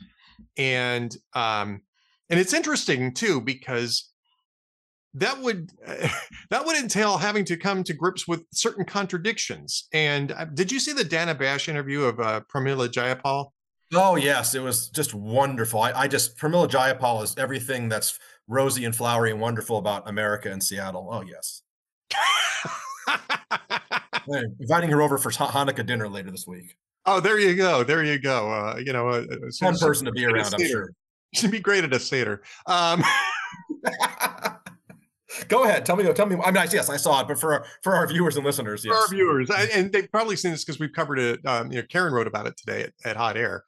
And 0.58 1.16
um, 1.34 1.82
and 2.30 2.40
it's 2.40 2.54
interesting 2.54 3.14
too 3.14 3.42
because 3.42 4.10
that 5.14 5.40
would 5.40 5.72
uh, 5.86 6.08
that 6.50 6.66
would 6.66 6.78
entail 6.78 7.18
having 7.18 7.46
to 7.46 7.58
come 7.58 7.84
to 7.84 7.94
grips 7.94 8.28
with 8.28 8.46
certain 8.52 8.86
contradictions. 8.86 9.88
And 9.94 10.32
uh, 10.32 10.46
did 10.46 10.72
you 10.72 10.80
see 10.80 10.94
the 10.94 11.04
Dana 11.04 11.36
Bash 11.36 11.70
interview 11.70 12.04
of 12.04 12.20
uh, 12.20 12.42
Pramila 12.54 12.90
Jayapal? 12.90 13.50
Oh 13.94 14.16
yes, 14.16 14.56
it 14.56 14.62
was 14.62 14.90
just 14.90 15.14
wonderful. 15.14 15.82
I, 15.82 15.92
I 15.92 16.08
just 16.08 16.38
Pramila 16.38 16.68
Jayapal 16.68 17.24
is 17.24 17.36
everything 17.38 17.90
that's 17.90 18.18
rosy 18.48 18.86
and 18.86 18.96
flowery 18.96 19.32
and 19.32 19.40
wonderful 19.40 19.78
about 19.78 20.10
America 20.10 20.52
and 20.52 20.64
Seattle. 20.64 21.10
Oh 21.12 21.22
yes. 21.22 21.62
hey, 24.28 24.44
inviting 24.60 24.90
her 24.90 25.02
over 25.02 25.18
for 25.18 25.32
Hanukkah 25.32 25.86
dinner 25.86 26.08
later 26.08 26.32
this 26.32 26.48
week. 26.48 26.78
Oh, 27.06 27.20
there 27.20 27.40
you 27.40 27.56
go. 27.56 27.84
There 27.84 28.04
you 28.04 28.18
go. 28.18 28.52
Uh, 28.52 28.78
you 28.84 28.94
know, 28.94 29.10
uh, 29.10 29.26
one 29.60 29.78
person 29.78 30.06
to 30.06 30.12
be 30.12 30.26
around. 30.26 30.54
I'm 30.54 30.66
sure. 30.66 30.92
She'd 31.34 31.52
be 31.52 31.60
great 31.60 31.84
at 31.84 31.94
a 31.94 32.00
seder. 32.00 32.44
Um, 32.68 33.04
Go 35.48 35.64
ahead. 35.64 35.86
Tell 35.86 35.96
me. 35.96 36.12
Tell 36.14 36.26
me. 36.28 36.36
I 36.44 36.52
mean, 36.52 36.68
yes, 36.72 36.90
I 36.90 36.98
saw 36.98 37.22
it, 37.22 37.28
but 37.28 37.40
for 37.40 37.66
for 37.82 37.96
our 37.96 38.08
viewers 38.08 38.36
and 38.36 38.46
listeners, 38.46 38.86
yes. 38.86 38.94
For 38.94 39.02
our 39.02 39.08
viewers, 39.08 39.50
and 39.50 39.92
they've 39.92 40.10
probably 40.12 40.36
seen 40.36 40.52
this 40.52 40.64
because 40.64 40.80
we've 40.80 40.94
covered 40.94 41.18
it. 41.18 41.46
Um, 41.46 41.72
you 41.72 41.80
know, 41.80 41.88
Karen 41.90 42.14
wrote 42.14 42.28
about 42.28 42.46
it 42.46 42.56
today 42.56 42.84
at, 42.84 42.94
at 43.04 43.18
Hot 43.18 43.36
Air, 43.36 43.64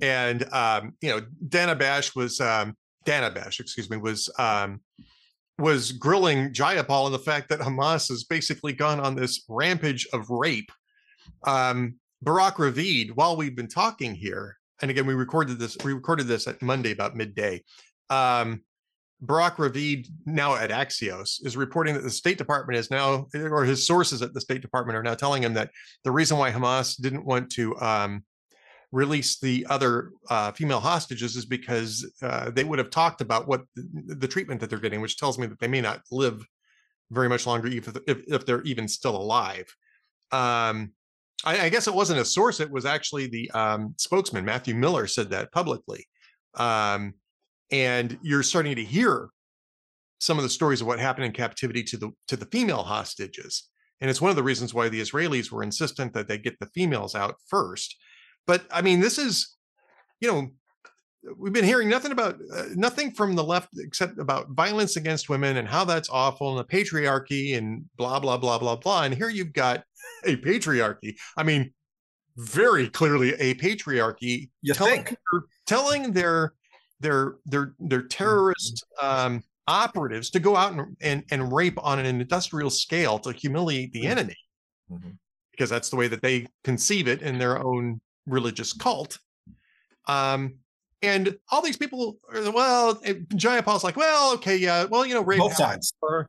and 0.00 0.44
um, 0.52 0.94
you 1.00 1.08
know, 1.10 1.20
Dana 1.48 1.74
Bash 1.74 2.14
was 2.14 2.40
um, 2.40 2.76
Dana 3.04 3.30
Bash, 3.30 3.58
excuse 3.58 3.90
me, 3.90 3.96
was 3.96 4.30
um, 4.38 4.80
was 5.58 5.92
grilling 5.92 6.52
Jayapal 6.52 7.06
on 7.06 7.12
the 7.12 7.18
fact 7.18 7.48
that 7.48 7.60
Hamas 7.60 8.08
has 8.08 8.24
basically 8.24 8.72
gone 8.72 9.00
on 9.00 9.14
this 9.14 9.44
rampage 9.48 10.06
of 10.12 10.30
rape. 10.30 10.70
Um, 11.44 11.96
Barak 12.22 12.56
Ravid, 12.56 13.12
while 13.12 13.36
we've 13.36 13.56
been 13.56 13.68
talking 13.68 14.14
here, 14.14 14.56
and 14.80 14.90
again 14.90 15.06
we 15.06 15.14
recorded 15.14 15.58
this, 15.58 15.76
we 15.84 15.92
recorded 15.92 16.26
this 16.26 16.46
at 16.46 16.62
Monday 16.62 16.92
about 16.92 17.16
midday. 17.16 17.62
Um, 18.10 18.62
Barak 19.20 19.56
Ravid, 19.56 20.06
now 20.26 20.54
at 20.54 20.70
Axios, 20.70 21.44
is 21.44 21.56
reporting 21.56 21.94
that 21.94 22.04
the 22.04 22.10
State 22.10 22.38
Department 22.38 22.78
is 22.78 22.90
now, 22.90 23.26
or 23.34 23.64
his 23.64 23.84
sources 23.84 24.22
at 24.22 24.32
the 24.32 24.40
State 24.40 24.62
Department 24.62 24.96
are 24.96 25.02
now 25.02 25.14
telling 25.14 25.42
him 25.42 25.54
that 25.54 25.70
the 26.04 26.12
reason 26.12 26.38
why 26.38 26.52
Hamas 26.52 27.00
didn't 27.00 27.24
want 27.24 27.50
to 27.52 27.76
um, 27.80 28.22
release 28.90 29.38
the 29.38 29.66
other 29.68 30.12
uh, 30.30 30.52
female 30.52 30.80
hostages 30.80 31.36
is 31.36 31.44
because 31.44 32.10
uh, 32.22 32.50
they 32.50 32.64
would 32.64 32.78
have 32.78 32.90
talked 32.90 33.20
about 33.20 33.46
what 33.46 33.64
the, 33.76 34.14
the, 34.14 34.28
treatment 34.28 34.60
that 34.60 34.70
they're 34.70 34.78
getting, 34.78 35.00
which 35.00 35.18
tells 35.18 35.38
me 35.38 35.46
that 35.46 35.58
they 35.58 35.68
may 35.68 35.80
not 35.80 36.00
live 36.10 36.42
very 37.10 37.28
much 37.28 37.46
longer 37.46 37.68
if, 37.68 37.88
if, 38.06 38.22
if 38.26 38.46
they're 38.46 38.62
even 38.62 38.88
still 38.88 39.16
alive. 39.16 39.66
Um, 40.32 40.92
I, 41.44 41.66
I, 41.66 41.68
guess 41.68 41.86
it 41.86 41.94
wasn't 41.94 42.20
a 42.20 42.24
source; 42.24 42.60
it 42.60 42.70
was 42.70 42.84
actually 42.84 43.26
the 43.26 43.50
um, 43.52 43.94
spokesman 43.98 44.44
Matthew 44.44 44.74
Miller 44.74 45.06
said 45.06 45.30
that 45.30 45.52
publicly. 45.52 46.06
Um, 46.54 47.14
and 47.70 48.18
you're 48.22 48.42
starting 48.42 48.76
to 48.76 48.84
hear 48.84 49.28
some 50.20 50.38
of 50.38 50.42
the 50.42 50.50
stories 50.50 50.80
of 50.80 50.86
what 50.86 50.98
happened 50.98 51.26
in 51.26 51.32
captivity 51.32 51.82
to 51.84 51.96
the 51.96 52.10
to 52.28 52.36
the 52.36 52.46
female 52.46 52.82
hostages, 52.82 53.68
and 54.00 54.10
it's 54.10 54.20
one 54.20 54.30
of 54.30 54.36
the 54.36 54.42
reasons 54.42 54.74
why 54.74 54.88
the 54.88 55.00
Israelis 55.00 55.52
were 55.52 55.62
insistent 55.62 56.12
that 56.14 56.28
they 56.28 56.38
get 56.38 56.58
the 56.58 56.70
females 56.74 57.14
out 57.14 57.36
first. 57.46 57.96
But 58.48 58.64
I 58.72 58.80
mean, 58.80 58.98
this 58.98 59.18
is, 59.18 59.54
you 60.20 60.32
know, 60.32 60.48
we've 61.36 61.52
been 61.52 61.64
hearing 61.64 61.88
nothing 61.88 62.12
about 62.12 62.38
uh, 62.52 62.64
nothing 62.74 63.10
from 63.10 63.36
the 63.36 63.44
left 63.44 63.68
except 63.76 64.18
about 64.18 64.48
violence 64.50 64.96
against 64.96 65.28
women 65.28 65.58
and 65.58 65.68
how 65.68 65.84
that's 65.84 66.08
awful 66.08 66.50
and 66.50 66.58
the 66.58 66.64
patriarchy 66.64 67.56
and 67.58 67.84
blah 67.96 68.18
blah 68.18 68.38
blah 68.38 68.58
blah 68.58 68.76
blah 68.76 69.02
and 69.02 69.14
here 69.14 69.28
you've 69.28 69.52
got 69.52 69.82
a 70.24 70.36
patriarchy 70.36 71.16
i 71.36 71.42
mean 71.42 71.72
very 72.36 72.88
clearly 72.88 73.34
a 73.34 73.54
patriarchy 73.54 74.48
you 74.62 74.72
telling, 74.72 75.04
think 75.04 75.18
telling 75.66 76.12
their 76.12 76.54
their 77.00 77.34
their 77.46 77.74
their 77.80 78.02
terrorist 78.02 78.86
um, 79.02 79.42
operatives 79.66 80.30
to 80.30 80.38
go 80.38 80.56
out 80.56 80.72
and, 80.72 80.96
and 81.00 81.24
and 81.30 81.52
rape 81.52 81.78
on 81.82 81.98
an 81.98 82.06
industrial 82.06 82.70
scale 82.70 83.18
to 83.18 83.32
humiliate 83.32 83.92
the 83.92 84.02
mm-hmm. 84.02 84.12
enemy 84.12 84.36
mm-hmm. 84.90 85.10
because 85.50 85.68
that's 85.68 85.90
the 85.90 85.96
way 85.96 86.06
that 86.06 86.22
they 86.22 86.46
conceive 86.62 87.08
it 87.08 87.22
in 87.22 87.38
their 87.38 87.62
own 87.62 88.00
religious 88.28 88.72
cult 88.72 89.18
um 90.06 90.54
and 91.02 91.36
all 91.50 91.62
these 91.62 91.76
people, 91.76 92.18
are, 92.32 92.50
well, 92.50 92.96
Jayapal's 92.96 93.84
like, 93.84 93.96
well, 93.96 94.34
okay, 94.34 94.56
yeah, 94.56 94.84
well, 94.84 95.06
you 95.06 95.14
know, 95.14 95.22
rape 95.22 95.38
both 95.38 95.54
sides. 95.54 95.92
Or, 96.02 96.28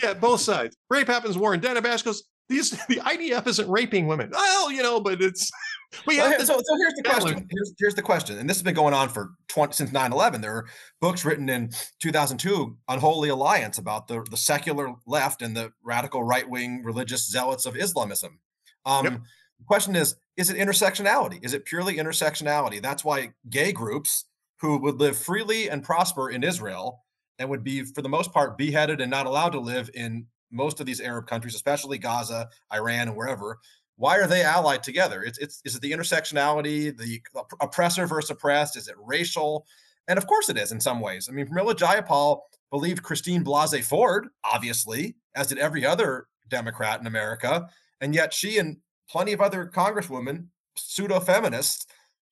yeah, 0.00 0.14
both 0.14 0.40
sides. 0.40 0.76
Rape 0.88 1.08
happens. 1.08 1.36
Warren 1.36 1.60
Dedebash 1.60 2.04
goes, 2.04 2.24
these 2.48 2.70
the 2.88 2.96
IDF 2.96 3.46
isn't 3.46 3.68
raping 3.68 4.06
women. 4.06 4.30
Well, 4.32 4.70
you 4.70 4.82
know, 4.82 5.00
but 5.00 5.20
it's 5.22 5.50
we 6.06 6.18
well, 6.18 6.30
have 6.30 6.40
so, 6.42 6.60
so 6.62 6.76
here's 6.76 6.94
the 6.94 7.02
question. 7.04 7.48
Here's, 7.50 7.74
here's 7.78 7.94
the 7.94 8.02
question, 8.02 8.38
and 8.38 8.48
this 8.48 8.56
has 8.56 8.62
been 8.62 8.74
going 8.74 8.94
on 8.94 9.08
for 9.08 9.30
20 9.48 9.72
since 9.72 9.90
9-11. 9.90 10.40
There 10.40 10.54
are 10.54 10.66
books 11.00 11.24
written 11.24 11.48
in 11.48 11.70
2002 12.00 12.76
Unholy 12.88 13.28
Alliance 13.28 13.78
about 13.78 14.06
the, 14.06 14.24
the 14.30 14.36
secular 14.36 14.92
left 15.06 15.42
and 15.42 15.56
the 15.56 15.72
radical 15.82 16.22
right-wing 16.22 16.82
religious 16.84 17.28
zealots 17.28 17.66
of 17.66 17.76
Islamism. 17.76 18.38
Um, 18.84 19.04
yep. 19.04 19.20
The 19.60 19.66
question 19.66 19.94
is, 19.94 20.16
is 20.36 20.50
it 20.50 20.56
intersectionality? 20.56 21.44
Is 21.44 21.54
it 21.54 21.64
purely 21.64 21.96
intersectionality? 21.96 22.82
That's 22.82 23.04
why 23.04 23.30
gay 23.48 23.72
groups 23.72 24.24
who 24.60 24.78
would 24.78 24.98
live 24.98 25.16
freely 25.16 25.70
and 25.70 25.84
prosper 25.84 26.30
in 26.30 26.42
Israel 26.42 27.00
and 27.38 27.48
would 27.48 27.62
be, 27.62 27.84
for 27.84 28.02
the 28.02 28.08
most 28.08 28.32
part, 28.32 28.58
beheaded 28.58 29.00
and 29.00 29.10
not 29.10 29.26
allowed 29.26 29.50
to 29.50 29.60
live 29.60 29.90
in 29.94 30.26
most 30.50 30.80
of 30.80 30.86
these 30.86 31.00
Arab 31.00 31.26
countries, 31.26 31.54
especially 31.54 31.98
Gaza, 31.98 32.48
Iran, 32.72 33.08
and 33.08 33.16
wherever. 33.16 33.58
Why 33.96 34.18
are 34.18 34.26
they 34.26 34.42
allied 34.42 34.82
together? 34.82 35.22
It's, 35.22 35.38
it's 35.38 35.60
is 35.64 35.76
it 35.76 35.82
the 35.82 35.92
intersectionality, 35.92 36.96
the 36.96 37.20
oppressor 37.60 38.06
versus 38.06 38.30
oppressed? 38.30 38.76
Is 38.76 38.88
it 38.88 38.96
racial? 38.98 39.66
And 40.08 40.18
of 40.18 40.26
course 40.26 40.48
it 40.48 40.58
is 40.58 40.72
in 40.72 40.80
some 40.80 41.00
ways. 41.00 41.28
I 41.28 41.32
mean, 41.32 41.46
Pramila 41.46 41.74
Jayapal 41.74 42.40
believed 42.70 43.02
Christine 43.02 43.44
Blasey 43.44 43.84
Ford, 43.84 44.28
obviously, 44.44 45.16
as 45.34 45.48
did 45.48 45.58
every 45.58 45.84
other 45.84 46.26
Democrat 46.48 47.00
in 47.00 47.06
America. 47.06 47.68
And 48.00 48.14
yet 48.14 48.32
she 48.32 48.58
and 48.58 48.78
plenty 49.10 49.32
of 49.32 49.40
other 49.40 49.66
congresswomen, 49.66 50.46
pseudo 50.76 51.20
feminists, 51.20 51.86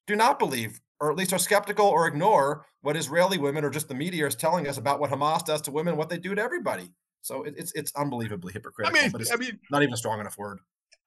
do 0.06 0.16
not 0.16 0.38
believe, 0.38 0.80
or 1.00 1.10
at 1.10 1.16
least 1.16 1.32
are 1.32 1.38
skeptical 1.38 1.86
or 1.86 2.06
ignore 2.06 2.64
what 2.82 2.96
Israeli 2.96 3.38
women 3.38 3.64
or 3.64 3.70
just 3.70 3.88
the 3.88 3.94
media 3.94 4.26
is 4.26 4.34
telling 4.34 4.66
us 4.68 4.78
about 4.78 5.00
what 5.00 5.10
Hamas 5.10 5.44
does 5.44 5.60
to 5.62 5.70
women, 5.70 5.96
what 5.96 6.08
they 6.08 6.18
do 6.18 6.34
to 6.34 6.42
everybody. 6.42 6.90
So 7.22 7.44
it's 7.44 7.72
it's 7.74 7.92
unbelievably 7.96 8.52
hypocritical. 8.52 8.96
I 8.96 9.02
mean, 9.02 9.10
but 9.10 9.20
it's 9.20 9.32
I 9.32 9.36
mean, 9.36 9.58
not 9.70 9.82
even 9.82 9.92
a 9.92 9.96
strong 9.96 10.20
enough 10.20 10.38
word. 10.38 10.60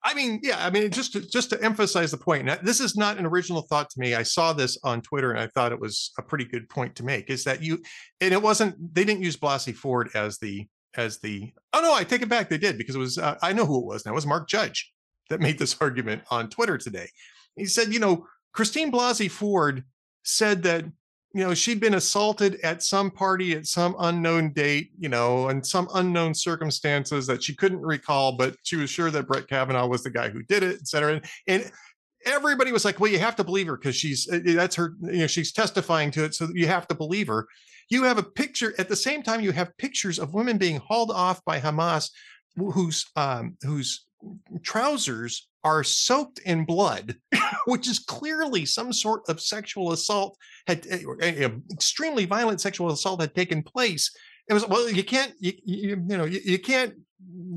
I 0.04 0.14
mean, 0.14 0.40
yeah, 0.44 0.66
I 0.66 0.72
mean, 0.72 0.90
just 0.90 1.14
to, 1.14 1.22
just 1.22 1.52
to 1.52 1.64
emphasize 1.64 2.10
the 2.10 2.18
point. 2.18 2.46
Now, 2.46 2.58
this 2.62 2.80
is 2.80 2.96
not 2.96 3.18
an 3.20 3.26
original 3.26 3.62
thought 3.62 3.90
to 3.92 4.00
me. 4.00 4.16
I 4.16 4.24
saw 4.24 4.52
this 4.52 4.78
on 4.84 5.02
Twitter 5.02 5.32
and 5.32 5.40
I 5.40 5.48
thought 5.48 5.72
it 5.72 5.80
was 5.80 6.12
a 6.18 6.24
pretty 6.24 6.46
good 6.46 6.68
point 6.70 6.96
to 6.96 7.06
make. 7.06 7.30
Is 7.30 7.44
that 7.44 7.62
you? 7.62 7.80
And 8.20 8.34
it 8.34 8.42
wasn't. 8.42 8.94
They 8.94 9.04
didn't 9.04 9.24
use 9.24 9.38
Blasey 9.38 9.76
Ford 9.76 10.10
as 10.14 10.38
the 10.40 10.68
as 10.96 11.20
the. 11.20 11.54
Oh 11.74 11.82
no, 11.82 11.94
I 11.94 12.04
take 12.04 12.22
it 12.22 12.30
back. 12.30 12.50
They 12.50 12.58
did 12.58 12.78
because 12.78 12.96
it 12.96 13.00
was. 13.00 13.18
Uh, 13.18 13.38
I 13.42 13.54
know 13.54 13.66
who 13.66 13.80
it 13.80 13.86
was. 13.86 14.06
Now 14.06 14.12
it 14.12 14.16
was 14.16 14.28
Mark 14.28 14.50
Judge 14.50 14.92
that 15.30 15.40
made 15.40 15.60
this 15.60 15.76
argument 15.82 16.24
on 16.32 16.50
Twitter 16.50 16.78
today. 16.78 17.08
He 17.56 17.66
said, 17.66 17.94
you 17.94 18.00
know, 18.00 18.28
Christine 18.54 18.92
Blasey 18.92 19.30
Ford 19.30 19.84
said 20.24 20.64
that, 20.64 20.86
you 21.34 21.44
know, 21.44 21.54
she'd 21.54 21.80
been 21.80 21.94
assaulted 21.94 22.60
at 22.62 22.84
some 22.84 23.10
party 23.10 23.54
at 23.54 23.66
some 23.66 23.96
unknown 24.00 24.52
date, 24.52 24.92
you 24.98 25.08
know, 25.08 25.48
and 25.48 25.66
some 25.66 25.88
unknown 25.94 26.34
circumstances 26.34 27.26
that 27.28 27.42
she 27.42 27.56
couldn't 27.56 27.82
recall, 27.82 28.34
but 28.34 28.56
she 28.64 28.76
was 28.76 28.90
sure 28.90 29.10
that 29.12 29.28
Brett 29.28 29.48
Kavanaugh 29.48 29.88
was 29.88 30.04
the 30.04 30.10
guy 30.10 30.30
who 30.30 30.44
did 30.44 30.64
it, 30.64 30.76
et 30.76 30.88
cetera. 30.88 31.14
And, 31.14 31.26
and 31.48 31.72
everybody 32.26 32.72
was 32.72 32.84
like, 32.84 33.00
well, 33.00 33.12
you 33.12 33.20
have 33.20 33.38
to 33.38 33.44
believe 33.44 33.68
her 33.68 33.78
because 33.78 33.96
she's 33.96 34.30
eh, 34.32 34.42
eh, 34.46 34.54
that's 34.54 34.76
her, 34.76 34.94
you 35.04 35.20
know, 35.20 35.28
she's 35.28 35.54
testifying 35.54 36.12
to 36.12 36.26
it. 36.26 36.36
So 36.36 36.50
you 36.54 36.68
have 36.68 36.88
to 36.90 36.96
believe 36.96 37.28
her. 37.28 37.48
You 37.90 38.04
have 38.04 38.18
a 38.18 38.24
picture 38.24 38.74
at 38.78 38.90
the 38.90 38.96
same 38.96 39.24
time, 39.24 39.42
you 39.42 39.52
have 39.52 39.78
pictures 39.78 40.20
of 40.20 40.34
women 40.34 40.58
being 40.58 40.78
hauled 40.78 41.12
off 41.12 41.44
by 41.46 41.60
Hamas 41.60 42.10
whose 42.56 43.06
um, 43.16 43.58
whose 43.62 44.06
trousers 44.64 45.48
are 45.64 45.84
soaked 45.84 46.40
in 46.40 46.66
blood, 46.66 47.16
which 47.66 47.88
is 47.88 48.00
clearly 48.00 48.66
some 48.66 48.92
sort 48.92 49.22
of 49.30 49.40
sexual 49.40 49.92
assault 49.92 50.38
had 50.68 50.86
uh, 50.92 51.50
extremely 51.72 52.26
violent 52.26 52.62
sexual 52.62 52.92
assault 52.92 53.22
had 53.22 53.36
taken 53.36 53.62
place. 53.62 54.16
It 54.50 54.54
was 54.54 54.68
well, 54.68 54.90
you 54.90 55.04
can't 55.04 55.34
you, 55.40 55.54
you, 55.64 56.04
you 56.08 56.18
know 56.18 56.26
you, 56.26 56.40
you, 56.44 56.60
can't 56.60 56.96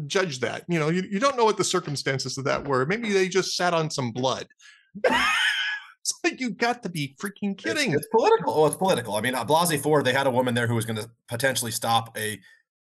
judge 0.07 0.40
that. 0.40 0.64
You 0.68 0.79
know 0.79 0.90
you, 0.90 1.03
you 1.11 1.18
don't 1.18 1.37
know 1.37 1.44
what 1.44 1.57
the 1.57 1.64
circumstances 1.64 2.37
of 2.38 2.44
that 2.44 2.66
were. 2.66 2.87
Maybe 2.87 3.12
they 3.12 3.29
just 3.29 3.57
sat 3.57 3.74
on 3.74 3.90
some 3.90 4.12
blood. 4.12 4.46
it's 5.05 6.14
like 6.22 6.40
you 6.40 6.50
got 6.50 6.83
to 6.83 6.88
be 6.88 7.16
freaking 7.20 7.57
kidding. 7.57 7.92
It's, 7.92 8.03
it's 8.03 8.09
political. 8.09 8.53
Oh, 8.55 8.66
it's 8.66 8.77
political. 8.77 9.16
I 9.16 9.22
mean, 9.22 9.35
uh, 9.35 9.44
Blasey 9.44 9.81
Ford, 9.81 10.05
they 10.05 10.12
had 10.12 10.27
a 10.27 10.31
woman 10.31 10.55
there 10.55 10.66
who 10.66 10.74
was 10.74 10.85
going 10.85 10.98
to 10.98 11.09
potentially 11.29 11.70
stop 11.70 12.16
a 12.18 12.38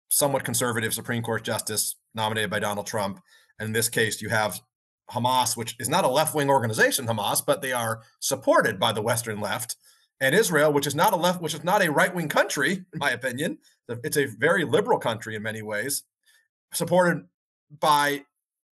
somewhat 0.10 0.44
conservative 0.44 0.94
Supreme 0.94 1.22
Court 1.22 1.44
justice 1.44 1.96
nominated 2.16 2.50
by 2.50 2.60
Donald 2.60 2.88
Trump 2.88 3.20
and 3.60 3.68
in 3.68 3.74
this 3.74 3.90
case, 3.90 4.22
you 4.22 4.30
have 4.30 4.60
Hamas, 5.12 5.58
which 5.58 5.76
is 5.80 5.90
not 5.90 6.06
a 6.06 6.08
left 6.08 6.36
wing 6.36 6.50
organization, 6.50 7.08
Hamas, 7.08 7.44
but 7.46 7.62
they 7.62 7.74
are 7.74 8.02
supported 8.20 8.80
by 8.80 8.92
the 8.92 9.02
Western 9.02 9.42
left, 9.42 9.76
and 10.22 10.36
Israel, 10.36 10.72
which 10.72 10.88
is 10.88 10.96
not 10.96 11.14
a 11.14 11.16
left, 11.16 11.42
which 11.42 11.54
is 11.54 11.64
not 11.64 11.84
a 11.84 11.92
right 11.92 12.14
wing 12.14 12.30
country, 12.30 12.86
in 12.94 13.00
my 13.00 13.12
opinion. 13.12 13.58
It's 13.88 14.18
a 14.18 14.26
very 14.26 14.66
liberal 14.66 15.00
country 15.00 15.36
in 15.36 15.42
many 15.42 15.62
ways, 15.62 16.04
supported 16.74 17.26
by 17.80 18.24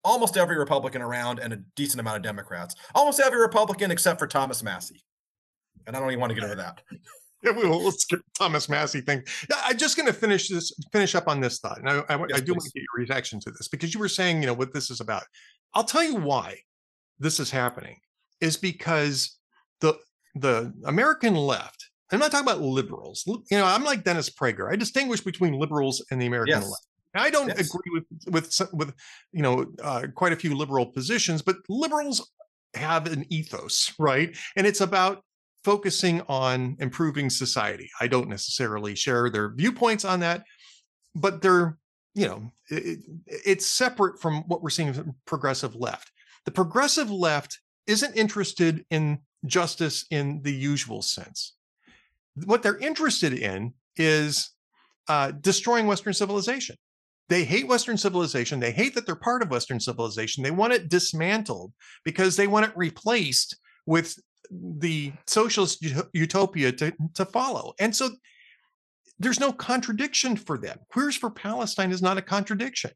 almost 0.04 0.38
every 0.38 0.58
Republican 0.58 1.02
around 1.02 1.40
and 1.40 1.54
a 1.54 1.58
decent 1.76 2.00
amount 2.00 2.18
of 2.18 2.24
Democrats. 2.24 2.76
Almost 2.94 3.20
every 3.20 3.40
Republican 3.40 3.92
except 3.92 4.20
for 4.20 4.28
Thomas 4.28 4.64
Massie. 4.64 5.04
And 5.86 5.96
I 5.96 6.00
don't 6.00 6.10
even 6.10 6.20
want 6.20 6.32
to 6.32 6.36
get 6.36 6.44
into 6.44 6.58
that. 6.58 6.82
Yeah, 7.44 7.52
we 7.52 7.68
will. 7.68 7.84
Let's 7.84 8.06
get 8.06 8.20
Thomas 8.38 8.68
Massie 8.68 9.02
thing. 9.02 9.24
I'm 9.54 9.78
just 9.78 9.96
going 9.96 10.08
to 10.08 10.14
finish 10.14 10.50
this, 10.50 10.72
finish 10.92 11.14
up 11.14 11.28
on 11.28 11.40
this 11.40 11.60
thought, 11.60 11.80
and 11.80 11.90
I, 11.90 12.04
I, 12.10 12.18
yes, 12.30 12.38
I 12.38 12.40
do 12.40 12.54
want 12.54 12.64
to 12.64 12.72
get 12.74 12.82
your 12.82 13.06
reaction 13.06 13.40
to 13.42 13.52
this 13.52 13.68
because 13.68 13.94
you 13.94 14.00
were 14.00 14.10
saying, 14.10 14.42
you 14.42 14.48
know, 14.48 14.54
what 14.54 14.74
this 14.74 14.90
is 14.90 15.02
about. 15.02 15.24
I'll 15.74 15.84
tell 15.84 16.04
you 16.04 16.16
why 16.16 16.58
this 17.20 17.40
is 17.40 17.52
happening 17.52 17.98
is 18.42 18.58
because 18.58 19.38
the 19.82 19.98
the 20.36 20.74
American 20.86 21.36
left. 21.36 21.90
I'm 22.12 22.20
not 22.20 22.32
talking 22.32 22.48
about 22.48 22.62
liberals. 22.62 23.24
You 23.28 23.58
know, 23.58 23.66
I'm 23.66 23.84
like 23.84 24.04
Dennis 24.04 24.30
Prager. 24.30 24.72
I 24.72 24.76
distinguish 24.76 25.22
between 25.22 25.54
liberals 25.54 26.04
and 26.10 26.22
the 26.22 26.26
American 26.26 26.62
yes. 26.62 26.64
left. 26.64 26.88
I 27.16 27.30
don't 27.30 27.50
yes. 27.50 27.70
agree 27.70 27.92
with 27.92 28.06
with 28.28 28.62
with 28.74 28.94
you 29.32 29.42
know 29.42 29.66
uh, 29.84 30.08
quite 30.16 30.34
a 30.34 30.38
few 30.38 30.56
liberal 30.56 30.86
positions, 30.86 31.42
but 31.42 31.58
liberals 31.70 32.32
have 32.74 33.12
an 33.12 33.26
ethos, 33.30 33.94
right? 34.00 34.36
And 34.56 34.68
it's 34.68 34.82
about 34.82 35.24
focusing 35.68 36.22
on 36.30 36.78
improving 36.80 37.30
society. 37.30 37.90
I 38.00 38.08
don't 38.08 38.30
necessarily 38.30 38.96
share 38.96 39.30
their 39.30 39.50
viewpoints 39.54 40.06
on 40.06 40.22
that, 40.22 40.46
but 41.14 41.42
they're, 41.42 41.78
you 42.16 42.26
know, 42.26 42.50
it, 42.70 43.00
it's 43.28 43.68
separate 43.68 44.18
from 44.22 44.44
what 44.48 44.64
we're 44.64 44.70
seeing 44.70 44.94
from 44.94 45.16
progressive 45.26 45.76
left. 45.76 46.10
The 46.46 46.52
progressive 46.52 47.12
left 47.12 47.60
isn't 47.86 48.16
interested 48.16 48.86
in 48.92 49.20
justice 49.46 50.06
in 50.10 50.42
the 50.42 50.54
usual 50.54 51.02
sense. 51.02 51.58
What 52.46 52.64
they're 52.64 52.78
interested 52.78 53.34
in 53.34 53.74
is 53.98 54.52
uh, 55.10 55.32
destroying 55.32 55.86
Western 55.86 56.14
civilization. 56.14 56.78
They 57.28 57.44
hate 57.44 57.68
Western 57.68 57.98
civilization. 57.98 58.62
They 58.62 58.72
hate 58.72 58.96
that 58.96 59.06
they're 59.06 59.16
part 59.16 59.42
of 59.42 59.52
Western 59.52 59.82
civilization. 59.82 60.44
They 60.44 60.52
want 60.52 60.72
it 60.72 60.88
dismantled 60.88 61.74
because 62.06 62.38
they 62.38 62.48
want 62.48 62.68
it 62.68 62.72
replaced 62.78 63.58
with 63.86 64.18
the 64.52 65.14
socialist 65.26 65.86
utopia 66.14 66.72
to, 66.72 66.94
to 67.16 67.26
follow. 67.26 67.74
And 67.80 67.96
so 67.96 68.10
there's 69.20 69.40
no 69.40 69.52
contradiction 69.52 70.36
for 70.36 70.58
them. 70.58 70.80
Queers 70.92 71.16
for 71.16 71.30
Palestine 71.30 71.92
is 71.92 72.02
not 72.02 72.18
a 72.18 72.22
contradiction. 72.22 72.92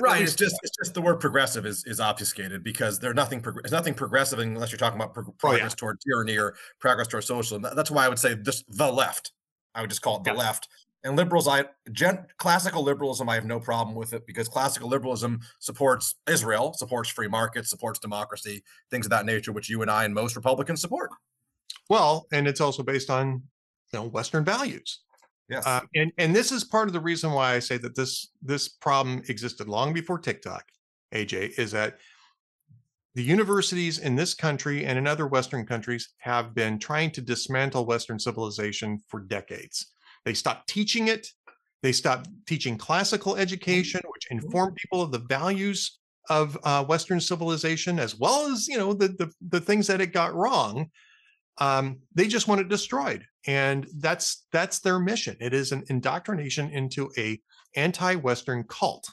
right. 0.00 0.22
It's 0.22 0.34
just 0.34 0.56
it's 0.62 0.76
just 0.76 0.94
the 0.94 1.00
word 1.00 1.20
progressive 1.20 1.64
is 1.64 1.84
is 1.86 2.00
obfuscated 2.00 2.62
because 2.62 2.98
there's 2.98 3.14
nothing 3.14 3.40
there's 3.42 3.72
nothing 3.72 3.94
progressive 3.94 4.38
unless 4.38 4.70
you're 4.70 4.78
talking 4.78 5.00
about 5.00 5.14
pro- 5.14 5.32
progress 5.38 5.62
oh, 5.62 5.64
yeah. 5.64 5.68
toward 5.68 5.98
tyranny 6.06 6.38
or 6.38 6.56
progress 6.80 7.08
toward 7.08 7.24
socialism. 7.24 7.66
That's 7.74 7.90
why 7.90 8.04
I 8.04 8.08
would 8.08 8.18
say 8.18 8.34
this 8.34 8.64
the 8.68 8.90
left. 8.90 9.32
I 9.74 9.80
would 9.80 9.90
just 9.90 10.02
call 10.02 10.18
it 10.18 10.24
the 10.24 10.32
yeah. 10.32 10.38
left. 10.38 10.68
And 11.06 11.16
liberals, 11.16 11.46
I 11.46 11.64
gen, 11.92 12.26
classical 12.36 12.82
liberalism, 12.82 13.28
I 13.28 13.36
have 13.36 13.44
no 13.44 13.60
problem 13.60 13.94
with 13.94 14.12
it 14.12 14.26
because 14.26 14.48
classical 14.48 14.88
liberalism 14.88 15.40
supports 15.60 16.16
Israel, 16.28 16.74
supports 16.74 17.08
free 17.08 17.28
markets, 17.28 17.70
supports 17.70 18.00
democracy, 18.00 18.64
things 18.90 19.06
of 19.06 19.10
that 19.10 19.24
nature, 19.24 19.52
which 19.52 19.70
you 19.70 19.82
and 19.82 19.90
I 19.90 20.04
and 20.04 20.12
most 20.12 20.34
Republicans 20.34 20.80
support. 20.80 21.10
Well, 21.88 22.26
and 22.32 22.48
it's 22.48 22.60
also 22.60 22.82
based 22.82 23.08
on 23.08 23.42
you 23.92 24.00
know 24.00 24.06
Western 24.06 24.44
values. 24.44 25.00
Yes. 25.48 25.64
Uh, 25.64 25.82
and 25.94 26.10
and 26.18 26.34
this 26.34 26.50
is 26.50 26.64
part 26.64 26.88
of 26.88 26.92
the 26.92 27.00
reason 27.00 27.30
why 27.30 27.54
I 27.54 27.60
say 27.60 27.78
that 27.78 27.94
this 27.94 28.32
this 28.42 28.68
problem 28.68 29.22
existed 29.28 29.68
long 29.68 29.92
before 29.92 30.18
TikTok. 30.18 30.64
AJ 31.14 31.56
is 31.56 31.70
that 31.70 31.98
the 33.14 33.22
universities 33.22 34.00
in 34.00 34.16
this 34.16 34.34
country 34.34 34.84
and 34.84 34.98
in 34.98 35.06
other 35.06 35.28
Western 35.28 35.64
countries 35.64 36.14
have 36.18 36.52
been 36.52 36.80
trying 36.80 37.12
to 37.12 37.20
dismantle 37.20 37.86
Western 37.86 38.18
civilization 38.18 38.98
for 39.06 39.20
decades. 39.20 39.92
They 40.26 40.34
stopped 40.34 40.68
teaching 40.68 41.08
it. 41.08 41.28
They 41.82 41.92
stopped 41.92 42.28
teaching 42.46 42.76
classical 42.76 43.36
education, 43.36 44.00
which 44.12 44.26
informed 44.30 44.74
people 44.74 45.00
of 45.00 45.12
the 45.12 45.20
values 45.20 46.00
of 46.28 46.58
uh, 46.64 46.84
Western 46.84 47.20
civilization, 47.20 48.00
as 48.00 48.18
well 48.18 48.52
as 48.52 48.66
you 48.66 48.76
know 48.76 48.92
the, 48.92 49.08
the 49.08 49.32
the 49.48 49.60
things 49.60 49.86
that 49.86 50.00
it 50.00 50.12
got 50.12 50.34
wrong. 50.34 50.90
Um, 51.58 52.00
they 52.12 52.26
just 52.26 52.48
want 52.48 52.60
it 52.60 52.68
destroyed, 52.68 53.24
and 53.46 53.86
that's 53.98 54.46
that's 54.50 54.80
their 54.80 54.98
mission. 54.98 55.36
It 55.40 55.54
is 55.54 55.70
an 55.70 55.84
indoctrination 55.88 56.70
into 56.70 57.10
a 57.16 57.40
anti-Western 57.76 58.64
cult. 58.64 59.08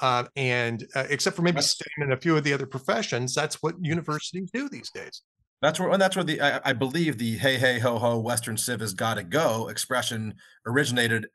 Uh, 0.00 0.24
and 0.36 0.86
uh, 0.94 1.04
except 1.08 1.36
for 1.36 1.42
maybe 1.42 1.60
STEM 1.60 1.86
and 1.98 2.12
a 2.12 2.16
few 2.16 2.36
of 2.36 2.44
the 2.44 2.52
other 2.52 2.66
professions, 2.66 3.34
that's 3.34 3.62
what 3.62 3.74
universities 3.80 4.50
do 4.52 4.68
these 4.68 4.90
days. 4.90 5.22
That's 5.62 5.80
where, 5.80 5.90
and 5.90 6.00
that's 6.00 6.16
where 6.16 6.24
the 6.24 6.40
I, 6.40 6.60
I 6.64 6.72
believe 6.72 7.18
the 7.18 7.36
"Hey 7.36 7.56
hey 7.56 7.78
ho 7.78 7.98
ho 7.98 8.18
Western 8.18 8.56
Civ 8.56 8.80
has 8.80 8.94
got 8.94 9.14
to 9.14 9.22
go" 9.22 9.68
expression 9.68 10.34
originated. 10.66 11.26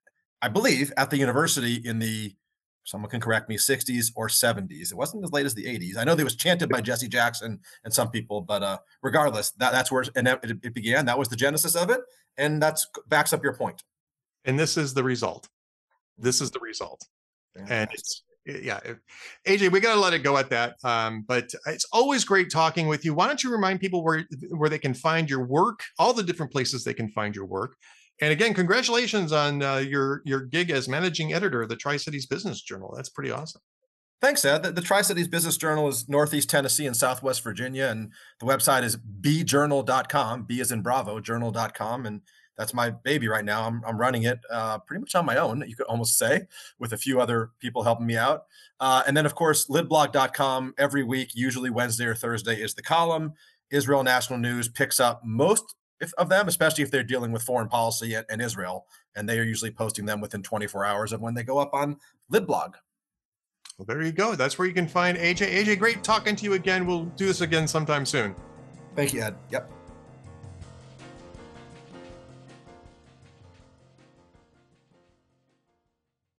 I 0.41 0.47
believe 0.47 0.91
at 0.97 1.09
the 1.09 1.17
university 1.17 1.75
in 1.75 1.99
the 1.99 2.35
someone 2.83 3.09
can 3.09 3.21
correct 3.21 3.47
me 3.47 3.57
60s 3.57 4.11
or 4.15 4.27
70s. 4.27 4.91
It 4.91 4.97
wasn't 4.97 5.23
as 5.23 5.31
late 5.31 5.45
as 5.45 5.53
the 5.53 5.65
80s. 5.65 5.97
I 5.97 6.03
know 6.03 6.15
they 6.15 6.23
was 6.23 6.35
chanted 6.35 6.69
by 6.69 6.81
Jesse 6.81 7.07
Jackson 7.07 7.59
and 7.83 7.93
some 7.93 8.09
people, 8.09 8.41
but 8.41 8.63
uh, 8.63 8.77
regardless, 9.03 9.51
that 9.51 9.71
that's 9.71 9.91
where 9.91 10.03
and 10.15 10.27
it, 10.27 10.39
it 10.63 10.73
began. 10.73 11.05
That 11.05 11.17
was 11.17 11.29
the 11.29 11.35
genesis 11.35 11.75
of 11.75 11.89
it, 11.89 12.01
and 12.37 12.61
that's 12.61 12.87
backs 13.07 13.33
up 13.33 13.43
your 13.43 13.55
point. 13.55 13.83
And 14.45 14.57
this 14.57 14.77
is 14.77 14.93
the 14.93 15.03
result. 15.03 15.47
This 16.17 16.41
is 16.41 16.51
the 16.51 16.59
result. 16.59 17.05
and 17.55 17.89
it's 17.91 18.23
yeah 18.45 18.79
aj 19.47 19.71
we 19.71 19.79
got 19.79 19.93
to 19.93 19.99
let 19.99 20.13
it 20.13 20.23
go 20.23 20.37
at 20.37 20.49
that 20.49 20.75
um, 20.83 21.23
but 21.27 21.51
it's 21.67 21.85
always 21.91 22.23
great 22.23 22.51
talking 22.51 22.87
with 22.87 23.05
you 23.05 23.13
why 23.13 23.27
don't 23.27 23.43
you 23.43 23.51
remind 23.51 23.79
people 23.79 24.03
where 24.03 24.25
where 24.51 24.69
they 24.69 24.79
can 24.79 24.93
find 24.93 25.29
your 25.29 25.45
work 25.45 25.83
all 25.99 26.13
the 26.13 26.23
different 26.23 26.51
places 26.51 26.83
they 26.83 26.93
can 26.93 27.09
find 27.09 27.35
your 27.35 27.45
work 27.45 27.75
and 28.21 28.31
again 28.31 28.53
congratulations 28.53 29.31
on 29.31 29.61
uh, 29.61 29.77
your 29.77 30.21
your 30.25 30.41
gig 30.41 30.71
as 30.71 30.89
managing 30.89 31.33
editor 31.33 31.61
of 31.61 31.69
the 31.69 31.75
tri-cities 31.75 32.25
business 32.25 32.61
journal 32.61 32.93
that's 32.95 33.09
pretty 33.09 33.31
awesome 33.31 33.61
Thanks, 34.21 34.45
Ed. 34.45 34.61
The, 34.61 34.71
the 34.71 34.81
Tri 34.81 35.01
Cities 35.01 35.27
Business 35.27 35.57
Journal 35.57 35.87
is 35.87 36.07
Northeast 36.07 36.47
Tennessee 36.47 36.85
and 36.85 36.95
Southwest 36.95 37.43
Virginia, 37.43 37.87
and 37.87 38.11
the 38.39 38.45
website 38.45 38.83
is 38.83 38.95
bjournal.com. 38.95 40.43
B 40.43 40.59
is 40.59 40.71
in 40.71 40.83
Bravo, 40.83 41.19
journal.com. 41.19 42.05
And 42.05 42.21
that's 42.61 42.75
my 42.75 42.91
baby 42.91 43.27
right 43.27 43.43
now. 43.43 43.63
I'm, 43.63 43.83
I'm 43.85 43.97
running 43.97 44.23
it 44.23 44.39
uh, 44.51 44.77
pretty 44.77 45.01
much 45.01 45.15
on 45.15 45.25
my 45.25 45.37
own, 45.37 45.63
you 45.67 45.75
could 45.75 45.87
almost 45.87 46.17
say, 46.17 46.45
with 46.77 46.93
a 46.93 46.97
few 46.97 47.19
other 47.19 47.49
people 47.59 47.81
helping 47.81 48.05
me 48.05 48.15
out. 48.15 48.45
Uh, 48.79 49.01
and 49.07 49.17
then, 49.17 49.25
of 49.25 49.33
course, 49.33 49.65
lidblog.com 49.65 50.75
every 50.77 51.03
week, 51.03 51.31
usually 51.33 51.71
Wednesday 51.71 52.05
or 52.05 52.13
Thursday, 52.13 52.61
is 52.61 52.75
the 52.75 52.83
column. 52.83 53.33
Israel 53.71 54.03
National 54.03 54.37
News 54.37 54.69
picks 54.69 54.99
up 54.99 55.21
most 55.25 55.75
of 56.19 56.29
them, 56.29 56.47
especially 56.47 56.83
if 56.83 56.91
they're 56.91 57.03
dealing 57.03 57.31
with 57.31 57.41
foreign 57.41 57.67
policy 57.67 58.13
and, 58.13 58.27
and 58.29 58.41
Israel. 58.41 58.85
And 59.15 59.27
they 59.27 59.39
are 59.39 59.43
usually 59.43 59.71
posting 59.71 60.05
them 60.05 60.21
within 60.21 60.43
24 60.43 60.85
hours 60.85 61.13
of 61.13 61.21
when 61.21 61.33
they 61.33 61.43
go 61.43 61.57
up 61.57 61.73
on 61.73 61.97
Lidblog. 62.31 62.75
well 63.77 63.85
there 63.87 64.03
you 64.03 64.11
go 64.11 64.35
that's 64.35 64.57
where 64.57 64.67
you 64.67 64.73
can 64.73 64.87
find 64.87 65.17
aj 65.17 65.39
aj 65.41 65.79
great 65.79 66.03
talking 66.03 66.35
to 66.35 66.43
you 66.43 66.53
again 66.53 66.85
we'll 66.85 67.05
do 67.15 67.25
this 67.25 67.41
again 67.41 67.67
sometime 67.67 68.05
soon 68.05 68.35
Thank 68.95 69.13
you, 69.13 69.21
Ed. 69.21 69.35
Yep. 69.49 69.71